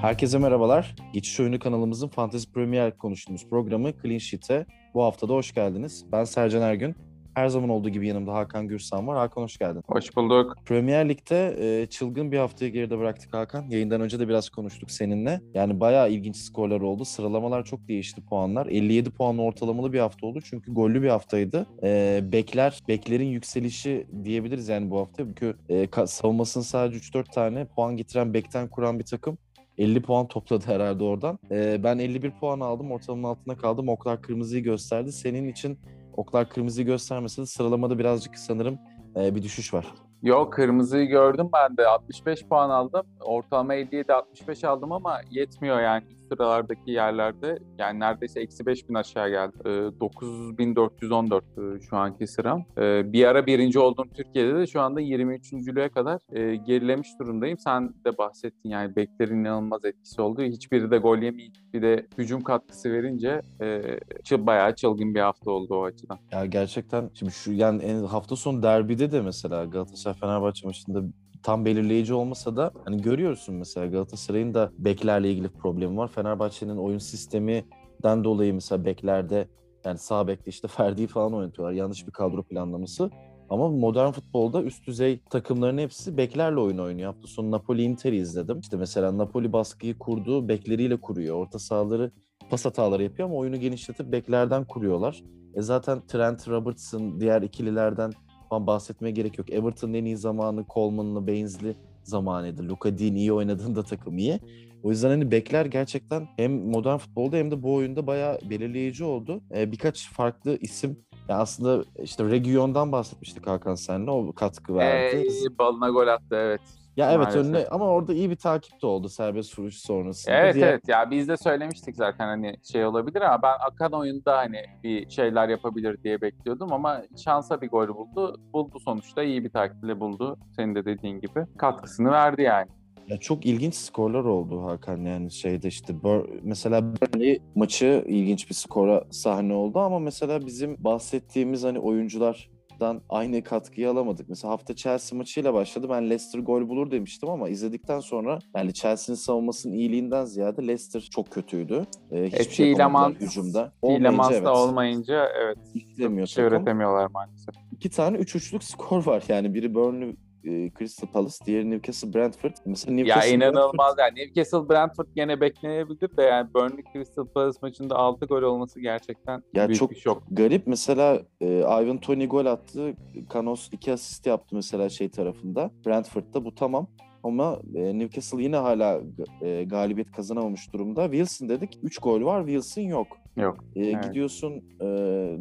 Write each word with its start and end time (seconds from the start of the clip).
Herkese 0.00 0.38
merhabalar. 0.38 0.94
Geçiş 1.12 1.40
Oyunu 1.40 1.58
kanalımızın 1.58 2.08
Fantasy 2.08 2.50
Premier 2.50 2.98
konuştuğumuz 2.98 3.48
programı 3.48 3.92
Clean 4.02 4.18
Sheet'e 4.18 4.66
bu 4.94 5.04
haftada 5.04 5.32
hoş 5.32 5.54
geldiniz. 5.54 6.04
Ben 6.12 6.24
Sercan 6.24 6.62
Ergün. 6.62 6.96
Her 7.34 7.48
zaman 7.48 7.68
olduğu 7.68 7.88
gibi 7.88 8.08
yanımda 8.08 8.34
Hakan 8.34 8.68
Gürsan 8.68 9.06
var. 9.06 9.16
Hakan 9.16 9.42
hoş 9.42 9.58
geldin. 9.58 9.82
Hoş 9.86 10.16
bulduk. 10.16 10.56
Premier 10.66 11.08
Lig'de 11.08 11.56
e, 11.60 11.86
çılgın 11.86 12.32
bir 12.32 12.38
haftayı 12.38 12.72
geride 12.72 12.98
bıraktık 12.98 13.34
Hakan. 13.34 13.70
Yayından 13.70 14.00
önce 14.00 14.18
de 14.18 14.28
biraz 14.28 14.48
konuştuk 14.48 14.90
seninle. 14.90 15.40
Yani 15.54 15.80
bayağı 15.80 16.10
ilginç 16.10 16.36
skorlar 16.36 16.80
oldu. 16.80 17.04
Sıralamalar 17.04 17.64
çok 17.64 17.88
değişti 17.88 18.24
puanlar. 18.24 18.66
57 18.66 19.10
puanlı 19.10 19.42
ortalamalı 19.42 19.92
bir 19.92 19.98
hafta 19.98 20.26
oldu. 20.26 20.40
Çünkü 20.44 20.72
gollü 20.72 21.02
bir 21.02 21.08
haftaydı. 21.08 21.66
E, 21.82 22.20
bekler, 22.32 22.78
beklerin 22.88 23.28
yükselişi 23.28 24.06
diyebiliriz 24.24 24.68
yani 24.68 24.90
bu 24.90 24.98
hafta. 24.98 25.24
Çünkü 25.24 25.56
e, 25.68 26.06
savunmasının 26.06 26.64
sadece 26.64 26.98
3-4 26.98 27.30
tane 27.30 27.64
puan 27.64 27.96
getiren 27.96 28.34
bekten 28.34 28.68
kuran 28.68 28.98
bir 28.98 29.04
takım 29.04 29.38
50 29.80 30.02
puan 30.02 30.28
topladı 30.28 30.64
herhalde 30.66 31.04
oradan. 31.04 31.38
Ee, 31.50 31.84
ben 31.84 31.98
51 31.98 32.30
puan 32.30 32.60
aldım. 32.60 32.92
Ortalamanın 32.92 33.34
altında 33.34 33.56
kaldım. 33.56 33.88
Oklar 33.88 34.22
kırmızıyı 34.22 34.62
gösterdi. 34.62 35.12
Senin 35.12 35.48
için 35.48 35.78
oklar 36.16 36.48
kırmızıyı 36.48 36.86
göstermese 36.86 37.42
de 37.42 37.46
sıralamada 37.46 37.98
birazcık 37.98 38.38
sanırım 38.38 38.78
e, 39.16 39.34
bir 39.34 39.42
düşüş 39.42 39.74
var. 39.74 39.86
Yok 40.22 40.52
kırmızıyı 40.52 41.06
gördüm 41.06 41.48
ben 41.52 41.76
de 41.76 41.86
65 41.86 42.46
puan 42.46 42.70
aldım. 42.70 43.06
Ortalama 43.20 43.74
57 43.74 44.12
65 44.12 44.64
aldım 44.64 44.92
ama 44.92 45.20
yetmiyor 45.30 45.80
yani 45.80 46.04
sıralardaki 46.30 46.90
yerlerde. 46.90 47.58
Yani 47.78 48.00
neredeyse 48.00 48.40
eksi 48.40 48.66
5 48.66 48.88
bin 48.88 48.94
aşağı 48.94 49.30
geldi. 49.30 49.52
E, 49.64 50.00
9414 50.00 51.44
e, 51.44 51.80
şu 51.80 51.96
anki 51.96 52.26
sıram. 52.26 52.64
E, 52.78 53.12
bir 53.12 53.24
ara 53.24 53.46
birinci 53.46 53.78
oldum 53.78 54.08
Türkiye'de 54.14 54.54
de 54.54 54.66
şu 54.66 54.80
anda 54.80 55.00
23. 55.00 55.52
kadar 55.94 56.20
e, 56.32 56.56
gerilemiş 56.56 57.08
durumdayım. 57.20 57.58
Sen 57.58 57.88
de 57.88 58.18
bahsettin 58.18 58.68
yani 58.68 58.96
beklerin 58.96 59.40
inanılmaz 59.40 59.84
etkisi 59.84 60.22
oldu. 60.22 60.42
Hiçbiri 60.42 60.90
de 60.90 60.98
gol 60.98 61.18
yemeyip 61.18 61.54
bir 61.74 61.82
de 61.82 62.06
hücum 62.18 62.40
katkısı 62.40 62.92
verince 62.92 63.40
e, 63.60 64.46
bayağı 64.46 64.74
çılgın 64.74 65.14
bir 65.14 65.20
hafta 65.20 65.50
oldu 65.50 65.74
o 65.74 65.84
açıdan. 65.84 66.18
Ya 66.32 66.46
gerçekten 66.46 67.10
şimdi 67.14 67.32
şu 67.32 67.52
yani 67.52 68.06
hafta 68.06 68.36
sonu 68.36 68.62
derbide 68.62 69.12
de 69.12 69.20
mesela 69.20 69.64
Galatasaray 69.64 70.18
Fenerbahçe 70.18 70.66
maçında 70.66 71.02
tam 71.42 71.64
belirleyici 71.64 72.14
olmasa 72.14 72.56
da 72.56 72.72
hani 72.84 73.02
görüyorsun 73.02 73.54
mesela 73.54 73.86
Galatasaray'ın 73.86 74.54
da 74.54 74.72
beklerle 74.78 75.30
ilgili 75.30 75.48
problemi 75.48 75.96
var. 75.96 76.08
Fenerbahçe'nin 76.08 76.76
oyun 76.76 76.98
sisteminden 76.98 78.24
dolayı 78.24 78.54
mesela 78.54 78.84
beklerde 78.84 79.48
yani 79.84 79.98
sağ 79.98 80.26
bekte 80.26 80.50
işte 80.50 80.68
Ferdi'yi 80.76 81.06
falan 81.06 81.34
oynatıyorlar. 81.34 81.74
Yanlış 81.74 82.06
bir 82.06 82.12
kadro 82.12 82.42
planlaması. 82.42 83.10
Ama 83.50 83.68
modern 83.68 84.10
futbolda 84.10 84.62
üst 84.62 84.86
düzey 84.86 85.20
takımların 85.30 85.78
hepsi 85.78 86.16
beklerle 86.16 86.60
oyun 86.60 86.78
oynuyor. 86.78 87.12
Hafta 87.12 87.28
sonu 87.28 87.50
Napoli 87.50 87.82
Inter'i 87.82 88.16
izledim. 88.16 88.60
İşte 88.60 88.76
mesela 88.76 89.18
Napoli 89.18 89.52
baskıyı 89.52 89.98
kurduğu 89.98 90.48
bekleriyle 90.48 90.96
kuruyor. 90.96 91.36
Orta 91.36 91.58
sahaları 91.58 92.10
pas 92.50 92.64
hataları 92.64 93.02
yapıyor 93.02 93.28
ama 93.28 93.38
oyunu 93.38 93.56
genişletip 93.56 94.12
beklerden 94.12 94.64
kuruyorlar. 94.64 95.22
E 95.54 95.62
zaten 95.62 96.00
Trent 96.06 96.48
Robertson 96.48 97.20
diğer 97.20 97.42
ikililerden 97.42 98.12
falan 98.50 98.66
bahsetmeye 98.66 99.12
gerek 99.12 99.38
yok. 99.38 99.50
Everton'ın 99.50 99.94
en 99.94 100.04
iyi 100.04 100.16
zamanı 100.16 100.64
Coleman'lı, 100.74 101.26
Baines'li 101.26 101.76
zamanıydı. 102.02 102.68
Luka 102.68 102.98
Dean 102.98 103.14
iyi 103.14 103.32
oynadığında 103.32 103.82
takım 103.82 104.18
iyi. 104.18 104.40
O 104.82 104.90
yüzden 104.90 105.08
hani 105.08 105.30
bekler 105.30 105.66
gerçekten 105.66 106.28
hem 106.36 106.52
modern 106.52 106.96
futbolda 106.96 107.36
hem 107.36 107.50
de 107.50 107.62
bu 107.62 107.74
oyunda 107.74 108.06
bayağı 108.06 108.38
belirleyici 108.50 109.04
oldu. 109.04 109.40
Ee, 109.54 109.72
birkaç 109.72 110.12
farklı 110.12 110.58
isim 110.60 110.98
yani 111.28 111.40
aslında 111.40 111.84
işte 112.02 112.24
Region'dan 112.24 112.92
bahsetmiştik 112.92 113.46
Hakan 113.46 113.74
senle 113.74 114.10
o 114.10 114.32
katkı 114.32 114.74
verdi. 114.74 115.16
Ee, 115.16 115.58
balına 115.58 115.88
gol 115.88 116.06
attı 116.06 116.36
evet. 116.36 116.60
Ya 116.96 117.12
evet 117.12 117.36
önüne 117.36 117.66
ama 117.70 117.84
orada 117.88 118.14
iyi 118.14 118.30
bir 118.30 118.36
takip 118.36 118.82
de 118.82 118.86
oldu 118.86 119.08
serbest 119.08 119.58
vuruş 119.58 119.74
sonrasında. 119.74 120.34
Evet 120.34 120.54
Diğer... 120.54 120.68
evet 120.68 120.88
ya 120.88 121.10
biz 121.10 121.28
de 121.28 121.36
söylemiştik 121.36 121.96
zaten 121.96 122.26
hani 122.26 122.56
şey 122.72 122.86
olabilir 122.86 123.20
ama 123.20 123.42
ben 123.42 123.54
akan 123.66 123.92
oyunda 123.92 124.36
hani 124.36 124.62
bir 124.84 125.10
şeyler 125.10 125.48
yapabilir 125.48 126.02
diye 126.02 126.20
bekliyordum 126.20 126.72
ama 126.72 127.02
şansa 127.24 127.60
bir 127.60 127.68
gol 127.68 127.88
buldu. 127.88 128.40
Buldu 128.52 128.78
sonuçta 128.84 129.22
iyi 129.22 129.44
bir 129.44 129.50
takiple 129.50 130.00
buldu. 130.00 130.38
Senin 130.56 130.74
de 130.74 130.84
dediğin 130.84 131.20
gibi 131.20 131.46
katkısını 131.58 132.10
verdi 132.10 132.42
yani. 132.42 132.68
Ya 133.08 133.16
çok 133.16 133.46
ilginç 133.46 133.74
skorlar 133.74 134.24
oldu 134.24 134.64
Hakan 134.64 135.04
yani 135.04 135.30
şeyde 135.30 135.68
işte 135.68 135.94
mesela 136.42 136.82
Burnley 136.82 137.42
maçı 137.54 138.04
ilginç 138.06 138.48
bir 138.50 138.54
skora 138.54 139.04
sahne 139.10 139.54
oldu 139.54 139.78
ama 139.78 139.98
mesela 139.98 140.46
bizim 140.46 140.84
bahsettiğimiz 140.84 141.64
hani 141.64 141.78
oyuncular 141.78 142.50
Leicester'dan 142.80 143.00
aynı 143.08 143.44
katkıyı 143.44 143.90
alamadık. 143.90 144.28
Mesela 144.28 144.52
hafta 144.52 144.76
Chelsea 144.76 145.18
maçıyla 145.18 145.54
başladı. 145.54 145.86
Ben 145.90 146.10
Leicester 146.10 146.38
gol 146.38 146.68
bulur 146.68 146.90
demiştim 146.90 147.28
ama 147.28 147.48
izledikten 147.48 148.00
sonra 148.00 148.38
yani 148.56 148.74
Chelsea'nin 148.74 149.18
savunmasının 149.18 149.72
iyiliğinden 149.72 150.24
ziyade 150.24 150.62
Leicester 150.66 151.00
çok 151.00 151.30
kötüydü. 151.30 151.86
Ee, 152.10 152.24
hiçbir 152.24 152.36
evet, 152.36 152.50
şey 152.50 152.70
yapamadılar 152.70 153.20
hücumda. 153.20 153.72
Olmayınca, 153.82 154.28
evet. 154.32 154.48
olmayınca 154.48 155.28
evet. 155.42 155.58
Hiçbir 155.74 156.26
şey 156.26 156.44
üretemiyorlar 156.44 157.10
maalesef. 157.10 157.54
İki 157.72 157.90
tane 157.90 158.16
üç 158.16 158.36
üçlük 158.36 158.64
skor 158.64 159.06
var 159.06 159.22
yani. 159.28 159.54
Biri 159.54 159.74
Burnley 159.74 160.16
e, 160.44 160.70
Crystal 160.78 161.08
Palace, 161.08 161.36
diğeri 161.46 161.70
Newcastle 161.70 162.14
Brentford. 162.14 162.52
Mesela 162.66 162.94
Newcastle 162.94 163.28
ya 163.28 163.36
inanılmaz 163.36 163.96
Brentford... 163.96 163.98
yani 163.98 164.26
Newcastle 164.26 164.68
Brentford 164.68 165.06
gene 165.14 165.40
beklenebilir 165.40 166.16
de 166.16 166.22
yani 166.22 166.54
Burnley 166.54 166.84
Crystal 166.92 167.26
Palace 167.26 167.58
maçında 167.62 167.96
6 167.96 168.26
gol 168.26 168.42
olması 168.42 168.80
gerçekten 168.80 169.42
ya 169.54 169.68
büyük 169.68 169.78
çok 169.78 169.90
bir 169.90 169.96
şok. 169.96 170.22
Garip 170.30 170.66
mesela 170.66 171.22
e, 171.40 171.46
Ivan 171.58 171.98
Tony 171.98 172.26
gol 172.28 172.46
attı. 172.46 172.94
Kanos 173.28 173.68
2 173.72 173.92
asist 173.92 174.26
yaptı 174.26 174.56
mesela 174.56 174.88
şey 174.88 175.08
tarafında. 175.08 175.70
Brentford'da 175.86 176.44
bu 176.44 176.54
tamam. 176.54 176.86
Ama 177.22 177.60
e, 177.74 177.98
Newcastle 177.98 178.42
yine 178.42 178.56
hala 178.56 179.00
e, 179.42 179.64
galibiyet 179.64 180.12
kazanamamış 180.12 180.72
durumda. 180.72 181.04
Wilson 181.04 181.48
dedik 181.48 181.78
3 181.82 181.98
gol 181.98 182.24
var, 182.24 182.46
Wilson 182.46 182.82
yok. 182.82 183.19
Yok. 183.36 183.64
E, 183.76 183.86
evet. 183.86 184.04
Gidiyorsun 184.04 184.62
e, 184.82 184.86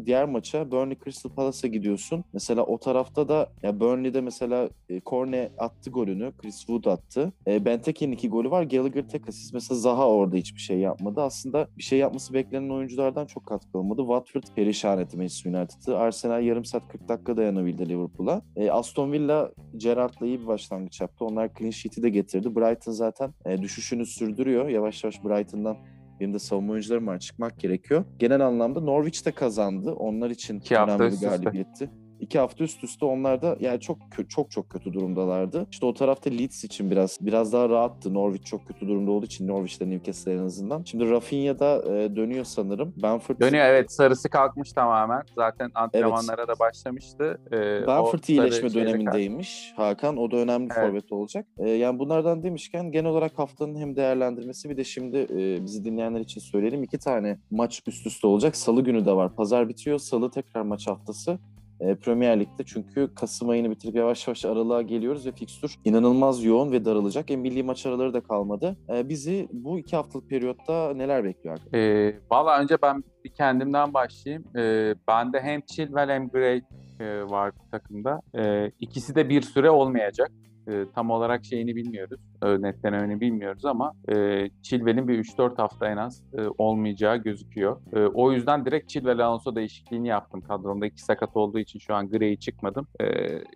diğer 0.05 0.25
maça 0.25 0.71
Burnley 0.71 0.97
Crystal 1.03 1.29
Palace'a 1.29 1.67
gidiyorsun. 1.67 2.23
Mesela 2.33 2.63
o 2.63 2.77
tarafta 2.77 3.27
da 3.27 3.49
ya 3.63 3.79
Burnley'de 3.79 4.21
mesela 4.21 4.69
e, 4.89 5.01
Corne 5.01 5.51
attı 5.57 5.89
golünü. 5.89 6.31
Chris 6.37 6.57
Wood 6.57 6.85
attı. 6.85 7.33
E, 7.47 7.65
Benteke'nin 7.65 8.11
iki 8.11 8.29
golü 8.29 8.51
var. 8.51 8.63
Gallagher 8.63 9.09
tek 9.09 9.29
asist. 9.29 9.53
Mesela 9.53 9.79
Zaha 9.79 10.09
orada 10.09 10.35
hiçbir 10.35 10.61
şey 10.61 10.77
yapmadı. 10.77 11.21
Aslında 11.21 11.67
bir 11.77 11.83
şey 11.83 11.99
yapması 11.99 12.33
beklenen 12.33 12.69
oyunculardan 12.69 13.25
çok 13.25 13.45
katkı 13.45 13.77
olmadı. 13.77 14.01
Watford 14.01 14.55
perişan 14.55 14.99
etti 14.99 15.17
Manchester 15.17 15.53
United'ı. 15.53 15.97
Arsenal 15.97 16.43
yarım 16.43 16.65
saat 16.65 16.87
40 16.87 17.09
dakika 17.09 17.37
dayanabildi 17.37 17.89
Liverpool'a. 17.89 18.41
E, 18.55 18.71
Aston 18.71 19.11
Villa 19.11 19.51
Gerrard'la 19.77 20.25
iyi 20.25 20.41
bir 20.41 20.47
başlangıç 20.47 21.01
yaptı. 21.01 21.25
Onlar 21.25 21.49
clean 21.59 21.71
sheet'i 21.71 22.03
de 22.03 22.09
getirdi. 22.09 22.55
Brighton 22.55 22.91
zaten 22.91 23.33
e, 23.45 23.61
düşüşünü 23.61 24.05
sürdürüyor. 24.05 24.69
Yavaş 24.69 25.03
yavaş 25.03 25.23
Brighton'dan 25.23 25.77
benim 26.19 26.33
de 26.33 26.39
savunma 26.39 26.71
oyuncularım 26.71 27.07
var. 27.07 27.19
Çıkmak 27.19 27.59
gerekiyor. 27.59 28.05
Genel 28.19 28.41
anlamda 28.41 28.79
Norwich 28.81 29.25
de 29.25 29.31
kazandı. 29.31 29.91
Onlar 29.91 30.29
için 30.29 30.59
İki 30.59 30.77
önemli 30.77 31.11
bir 31.11 31.27
galibiyetti. 31.27 31.89
İki 32.19 32.39
hafta 32.39 32.63
üst 32.63 32.83
üste 32.83 33.05
onlar 33.05 33.41
da 33.41 33.57
yani 33.59 33.79
çok 33.79 33.97
çok 34.29 34.51
çok 34.51 34.69
kötü 34.69 34.93
durumdalardı. 34.93 35.67
İşte 35.71 35.85
o 35.85 35.93
tarafta 35.93 36.29
Leeds 36.29 36.63
için 36.63 36.91
biraz 36.91 37.17
biraz 37.21 37.53
daha 37.53 37.69
rahattı. 37.69 38.13
Norwich 38.13 38.45
çok 38.45 38.67
kötü 38.67 38.87
durumda 38.87 39.11
olduğu 39.11 39.25
için 39.25 39.47
Norwich'te 39.47 39.89
Newcastle 39.89 40.33
en 40.33 40.37
azından. 40.37 40.83
Şimdi 40.83 41.09
Rafinha 41.09 41.59
da 41.59 41.95
e, 41.95 42.15
dönüyor 42.15 42.45
sanırım. 42.45 42.93
Benford 43.03 43.39
dönüyor 43.39 43.65
evet 43.65 43.91
sarısı 43.91 44.29
kalkmış 44.29 44.73
tamamen. 44.73 45.23
Zaten 45.35 45.71
antrenmanlara 45.75 46.41
evet. 46.41 46.47
da 46.47 46.59
başlamıştı. 46.59 47.39
E, 47.51 47.87
Benford 47.87 48.23
iyileşme 48.27 48.73
dönemindeymiş. 48.73 49.73
Hakan 49.75 50.17
o 50.17 50.31
da 50.31 50.37
önemli 50.37 50.69
evet. 50.75 50.87
forvet 50.87 51.11
olacak. 51.11 51.45
E, 51.57 51.69
yani 51.69 51.99
bunlardan 51.99 52.43
demişken 52.43 52.91
genel 52.91 53.11
olarak 53.11 53.39
haftanın 53.39 53.75
hem 53.75 53.95
değerlendirmesi 53.95 54.69
bir 54.69 54.77
de 54.77 54.83
şimdi 54.83 55.17
e, 55.17 55.63
bizi 55.65 55.85
dinleyenler 55.85 56.19
için 56.19 56.41
söyleyelim. 56.41 56.83
iki 56.83 56.97
tane 56.97 57.39
maç 57.51 57.81
üst 57.87 58.07
üste 58.07 58.27
olacak. 58.27 58.55
Salı 58.55 58.83
günü 58.83 59.05
de 59.05 59.11
var. 59.11 59.35
Pazar 59.35 59.69
bitiyor. 59.69 59.99
Salı 59.99 60.31
tekrar 60.31 60.61
maç 60.61 60.87
haftası 60.87 61.39
e, 61.79 61.95
Premier 61.95 62.39
Lig'de. 62.39 62.63
Çünkü 62.65 63.13
Kasım 63.15 63.49
ayını 63.49 63.71
bitirip 63.71 63.95
yavaş 63.95 64.27
yavaş 64.27 64.45
aralığa 64.45 64.81
geliyoruz 64.81 65.25
ve 65.25 65.31
fikstür 65.31 65.75
inanılmaz 65.85 66.43
yoğun 66.43 66.71
ve 66.71 66.85
daralacak. 66.85 67.31
E, 67.31 67.35
milli 67.35 67.63
maç 67.63 67.85
araları 67.85 68.13
da 68.13 68.21
kalmadı. 68.21 68.77
E, 68.89 69.09
bizi 69.09 69.47
bu 69.51 69.79
iki 69.79 69.95
haftalık 69.95 70.29
periyotta 70.29 70.93
neler 70.93 71.23
bekliyor? 71.23 71.57
E, 71.75 72.13
Valla 72.31 72.59
önce 72.61 72.77
ben 72.81 73.03
bir 73.23 73.29
kendimden 73.29 73.93
başlayayım. 73.93 74.43
E, 74.57 74.95
bende 75.07 75.39
hem 75.39 75.61
Chilwell 75.61 76.09
hem 76.09 76.29
Gray 76.29 76.61
e, 76.99 77.23
var 77.23 77.51
takımda. 77.71 78.21
E, 78.37 78.71
ikisi 78.79 79.15
de 79.15 79.29
bir 79.29 79.41
süre 79.41 79.69
olmayacak. 79.69 80.31
E, 80.69 80.85
tam 80.95 81.09
olarak 81.09 81.45
şeyini 81.45 81.75
bilmiyoruz. 81.75 82.19
E, 82.43 82.61
netlenemeni 82.61 83.21
bilmiyoruz 83.21 83.65
ama 83.65 83.93
e, 84.09 84.49
Chilwell'in 84.61 85.07
bir 85.07 85.23
3-4 85.23 85.57
hafta 85.57 85.87
en 85.87 85.97
az 85.97 86.23
e, 86.37 86.41
olmayacağı 86.57 87.17
gözüküyor. 87.17 87.77
E, 87.93 87.99
o 87.99 88.31
yüzden 88.31 88.65
direkt 88.65 88.89
Chilwell 88.89 89.25
Alonso 89.25 89.55
değişikliğini 89.55 90.07
yaptım. 90.07 90.41
Kadromda 90.41 90.85
iki 90.85 91.03
sakat 91.03 91.37
olduğu 91.37 91.59
için 91.59 91.79
şu 91.79 91.95
an 91.95 92.09
Gray'i 92.09 92.39
çıkmadım. 92.39 92.87
E, 93.01 93.05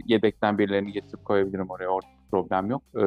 yedekten 0.05 0.57
birilerini 0.57 0.91
getirip 0.91 1.25
koyabilirim 1.25 1.69
oraya. 1.69 1.87
Orada 1.87 2.07
problem 2.31 2.69
yok. 2.69 2.83
E, 2.95 3.05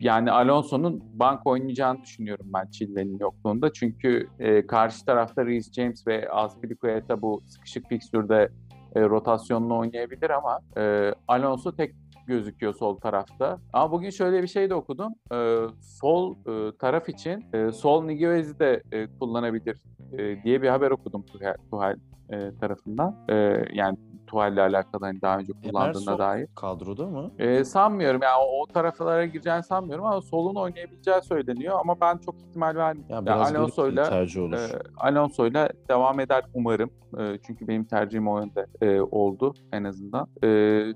yani 0.00 0.30
Alonso'nun 0.30 1.02
bank 1.14 1.46
oynayacağını 1.46 2.02
düşünüyorum 2.02 2.46
ben 2.54 2.70
Chilwell'in 2.70 3.18
yokluğunda. 3.18 3.72
Çünkü 3.72 4.28
e, 4.38 4.66
karşı 4.66 5.04
tarafta 5.04 5.46
Reece 5.46 5.72
James 5.72 6.06
ve 6.06 6.30
Azpilicueta 6.30 7.22
bu 7.22 7.42
sıkışık 7.46 7.88
fikstürde 7.88 8.48
e, 8.96 9.00
rotasyonunu 9.00 9.78
oynayabilir 9.78 10.30
ama 10.30 10.60
e, 10.76 11.14
Alonso 11.28 11.76
tek 11.76 11.94
gözüküyor 12.26 12.74
sol 12.74 12.96
tarafta. 12.96 13.58
Ama 13.72 13.92
bugün 13.92 14.10
şöyle 14.10 14.42
bir 14.42 14.48
şey 14.48 14.70
de 14.70 14.74
okudum. 14.74 15.12
Ee, 15.32 15.60
sol 15.80 16.36
e, 16.46 16.76
taraf 16.76 17.08
için 17.08 17.44
e, 17.52 17.72
sol 17.72 18.04
Niguez'i 18.04 18.58
de 18.58 18.82
e, 18.92 19.06
kullanabilir 19.20 19.82
e, 20.12 20.42
diye 20.42 20.62
bir 20.62 20.68
haber 20.68 20.90
okudum 20.90 21.22
Tuhal, 21.26 21.54
Tuhal 21.70 21.96
e, 22.30 22.58
tarafından. 22.60 23.16
E, 23.28 23.34
yani 23.72 23.98
Tuhal'le 24.26 24.58
alakalı 24.58 25.04
hani 25.04 25.22
daha 25.22 25.38
önce 25.38 25.52
kullandığına 25.52 25.86
Emerson 25.86 26.18
dair. 26.18 26.46
kadroda 26.56 27.06
mı? 27.06 27.30
E, 27.38 27.64
sanmıyorum 27.64 28.20
yani 28.22 28.36
o, 28.40 28.62
o 28.62 28.66
taraflara 28.66 29.24
gireceğini 29.26 29.62
sanmıyorum 29.62 30.04
ama 30.04 30.20
solun 30.20 30.54
oynayabileceği 30.54 31.22
söyleniyor 31.22 31.78
ama 31.80 32.00
ben 32.00 32.18
çok 32.18 32.34
ihtimal 32.42 32.76
vermiyorum. 32.76 33.26
Ya 33.26 33.32
Yani 33.32 33.50
bir 33.54 33.58
Alonso'yla 33.58 34.24
e, 34.56 34.78
Alonso'yla 34.96 35.68
devam 35.88 36.20
eder 36.20 36.44
umarım. 36.54 36.90
E, 37.18 37.38
çünkü 37.46 37.68
benim 37.68 37.84
tercihim 37.84 38.28
o 38.28 38.38
yönde 38.40 38.66
e, 38.82 39.00
oldu 39.00 39.54
en 39.72 39.84
azından. 39.84 40.28
E, 40.44 40.48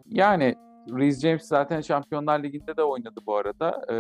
yani 0.07 0.55
Reece 0.97 1.29
James 1.29 1.43
zaten 1.43 1.81
Şampiyonlar 1.81 2.43
Ligi'nde 2.43 2.77
de 2.77 2.83
oynadı 2.83 3.21
bu 3.27 3.37
arada. 3.37 3.83
E, 3.91 3.95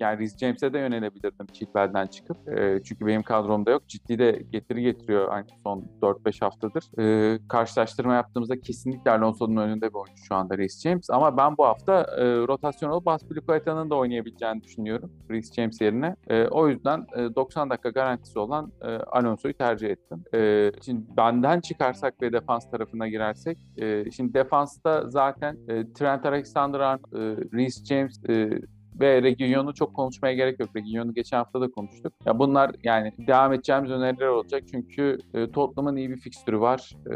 yani 0.00 0.18
Reece 0.18 0.38
James'e 0.38 0.72
de 0.72 0.78
yönelebilirdim 0.78 1.46
Chilwell'den 1.46 2.06
çıkıp. 2.06 2.48
E, 2.48 2.82
çünkü 2.84 3.06
benim 3.06 3.22
kadromda 3.22 3.70
yok. 3.70 3.88
Ciddi 3.88 4.18
de 4.18 4.42
getiri 4.50 4.82
getiriyor 4.82 5.28
hani 5.28 5.46
son 5.62 5.84
4-5 6.02 6.40
haftadır. 6.40 6.98
E, 6.98 7.38
karşılaştırma 7.48 8.14
yaptığımızda 8.14 8.60
kesinlikle 8.60 9.10
Alonso'nun 9.10 9.56
önünde 9.56 9.88
bir 9.88 9.94
oyuncu 9.94 10.24
şu 10.28 10.34
anda 10.34 10.58
Reece 10.58 10.88
James. 10.88 11.10
Ama 11.10 11.36
ben 11.36 11.56
bu 11.56 11.64
hafta 11.64 12.00
e, 12.00 12.24
rotasyon 12.24 12.90
olup 12.90 13.08
Aspilicueta'nın 13.08 13.90
da 13.90 13.94
oynayabileceğini 13.94 14.62
düşünüyorum 14.62 15.12
Reece 15.30 15.52
James 15.54 15.80
yerine. 15.80 16.16
E, 16.28 16.46
o 16.46 16.68
yüzden 16.68 17.06
e, 17.16 17.34
90 17.34 17.70
dakika 17.70 17.88
garantisi 17.88 18.38
olan 18.38 18.72
e, 18.82 18.86
Alonso'yu 18.86 19.54
tercih 19.54 19.88
ettim. 19.88 20.24
E, 20.34 20.70
şimdi 20.84 21.04
benden 21.16 21.60
çıkarsak 21.60 22.22
ve 22.22 22.32
defans 22.32 22.70
tarafına 22.70 23.08
girersek, 23.08 23.58
e, 23.76 24.10
şimdi 24.10 24.34
defansta 24.34 25.08
zaten 25.08 25.58
e, 25.68 25.92
Trent 25.92 26.23
Alexander-Arnold, 26.24 27.08
e, 27.12 27.48
Reece 27.56 27.82
James 27.84 28.20
e, 28.28 28.60
ve 29.00 29.22
Reguilon'u 29.22 29.74
çok 29.74 29.94
konuşmaya 29.94 30.34
gerek 30.34 30.60
yok. 30.60 30.76
Reguilon'u 30.76 31.14
geçen 31.14 31.36
hafta 31.36 31.60
da 31.60 31.70
konuştuk. 31.70 32.12
Ya 32.26 32.38
bunlar 32.38 32.70
yani 32.84 33.12
devam 33.18 33.52
edeceğimiz 33.52 33.90
öneriler 33.90 34.26
olacak. 34.26 34.62
Çünkü 34.70 35.18
e, 35.34 35.50
Tottenham'ın 35.50 35.96
iyi 35.96 36.10
bir 36.10 36.16
fikstürü 36.16 36.60
var. 36.60 36.92
E, 37.10 37.14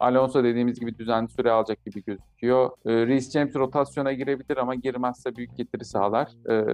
Alonso 0.00 0.44
dediğimiz 0.44 0.80
gibi 0.80 0.98
düzenli 0.98 1.28
süre 1.28 1.50
alacak 1.50 1.84
gibi 1.84 2.02
gözüküyor. 2.04 2.70
E, 2.86 2.92
Reece 3.06 3.30
James 3.30 3.54
rotasyona 3.56 4.12
girebilir 4.12 4.56
ama 4.56 4.74
girmezse 4.74 5.36
büyük 5.36 5.56
getiri 5.56 5.84
sağlar. 5.84 6.28
E, 6.50 6.64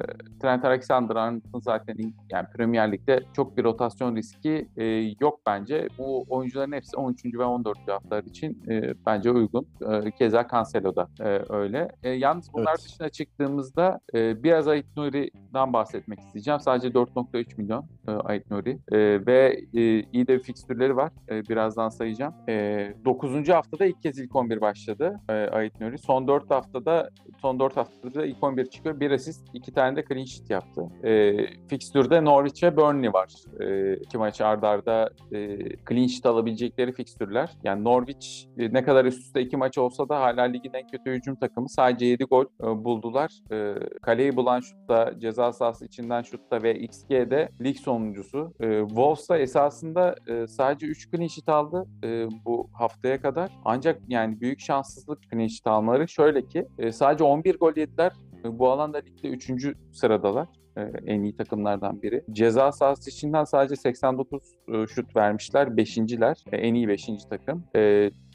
Trent 0.42 0.64
Alexander-Arnold'un 0.64 1.60
zaten 1.60 1.96
yani 2.32 2.46
Premier 2.56 2.92
Lig'de 2.92 3.20
çok 3.36 3.56
bir 3.56 3.64
rotasyon 3.64 4.16
riski 4.16 4.68
e, 4.76 4.84
yok 5.20 5.40
bence. 5.46 5.88
Bu 5.98 6.24
oyuncuların 6.28 6.72
hepsi 6.72 6.96
13. 6.96 7.24
ve 7.24 7.44
14. 7.44 7.78
haftalar 7.88 8.24
için 8.24 8.62
e, 8.68 8.94
bence 9.06 9.30
uygun. 9.30 9.66
E, 9.90 10.10
keza 10.10 10.46
Cancelo 10.52 10.96
da 10.96 11.08
e, 11.20 11.42
öyle. 11.48 11.88
E, 12.02 12.10
yalnız 12.10 12.52
bunlar 12.52 12.74
Evet. 12.78 12.84
dışına 12.84 13.08
çıktığımızda 13.08 14.00
e, 14.14 14.23
biraz 14.42 14.68
Ait 14.68 14.86
Nuri'den 14.96 15.72
bahsetmek 15.72 16.20
isteyeceğim. 16.20 16.60
Sadece 16.60 16.88
4.3 16.88 17.56
milyon 17.56 17.86
e, 18.08 18.10
Ait 18.10 18.50
Nuri 18.50 18.78
E, 18.92 19.26
ve 19.26 19.60
e, 19.74 19.80
iyi 20.00 20.26
de 20.26 20.38
bir 20.38 20.42
fikstürleri 20.42 20.96
var. 20.96 21.12
E, 21.30 21.42
birazdan 21.42 21.88
sayacağım. 21.88 22.34
E, 22.48 22.94
9. 23.04 23.48
haftada 23.48 23.86
ilk 23.86 24.02
kez 24.02 24.18
ilk 24.18 24.36
11 24.36 24.60
başladı 24.60 25.20
e, 25.28 25.32
Ait 25.32 25.80
Nuri. 25.80 25.98
Son 25.98 26.28
4 26.28 26.50
haftada 26.50 27.10
son 27.42 27.60
4 27.60 27.76
haftada 27.76 28.14
da 28.14 28.26
ilk 28.26 28.42
11 28.42 28.66
çıkıyor. 28.66 29.00
Bir 29.00 29.10
asist, 29.10 29.42
iki 29.54 29.72
tane 29.72 29.96
de 29.96 30.04
clean 30.08 30.24
sheet 30.24 30.50
yaptı. 30.50 30.82
E, 31.04 31.34
fikstürde 31.68 32.24
Norwich 32.24 32.62
ve 32.62 32.76
Burnley 32.76 33.12
var. 33.12 33.32
E, 33.60 33.96
iki 33.96 34.18
maç 34.18 34.40
arda 34.40 34.68
arda 34.68 35.10
e, 35.32 35.58
clean 35.88 36.06
sheet 36.06 36.26
alabilecekleri 36.26 36.92
fikstürler. 36.92 37.50
Yani 37.64 37.84
Norwich 37.84 38.46
e, 38.58 38.72
ne 38.72 38.84
kadar 38.84 39.04
üst 39.04 39.18
üste 39.18 39.40
iki 39.40 39.56
maç 39.56 39.78
olsa 39.78 40.08
da 40.08 40.20
hala 40.20 40.42
ligin 40.42 40.72
en 40.74 40.88
kötü 40.88 41.10
hücum 41.10 41.34
takımı. 41.34 41.68
Sadece 41.68 42.06
7 42.06 42.24
gol 42.24 42.44
e, 42.44 42.84
buldular. 42.84 43.30
E, 43.50 43.74
kaleyi 44.14 44.36
bulan 44.36 44.60
şutta, 44.60 45.20
ceza 45.20 45.52
sahası 45.52 45.84
içinden 45.84 46.22
şutta 46.22 46.62
ve 46.62 46.78
XG'de 46.78 47.48
lig 47.60 47.76
sonuncusu. 47.76 48.54
E, 48.60 48.80
Wolves 48.80 49.28
da 49.28 49.38
esasında 49.38 50.14
e, 50.28 50.46
sadece 50.46 50.86
3 50.86 51.10
clean 51.10 51.26
sheet 51.26 51.48
aldı 51.48 51.86
e, 52.04 52.26
bu 52.44 52.70
haftaya 52.72 53.20
kadar. 53.20 53.50
Ancak 53.64 54.00
yani 54.08 54.40
büyük 54.40 54.60
şanssızlık 54.60 55.22
clean 55.30 55.46
sheet 55.46 55.66
almaları 55.66 56.08
şöyle 56.08 56.46
ki 56.46 56.66
e, 56.78 56.92
sadece 56.92 57.24
11 57.24 57.58
gol 57.58 57.72
yediler. 57.76 58.12
E, 58.44 58.58
bu 58.58 58.70
alanda 58.70 58.98
ligde 58.98 59.28
3. 59.28 59.50
sıradalar 59.92 60.48
e, 60.76 60.80
en 61.06 61.22
iyi 61.22 61.36
takımlardan 61.36 62.02
biri. 62.02 62.24
Ceza 62.32 62.72
sahası 62.72 63.10
içinden 63.10 63.44
sadece 63.44 63.76
89 63.76 64.42
e, 64.68 64.86
şut 64.86 65.16
vermişler. 65.16 65.76
Beşinciler. 65.76 66.44
E, 66.52 66.56
en 66.56 66.74
iyi 66.74 66.88
5. 66.88 67.06
takım. 67.30 67.64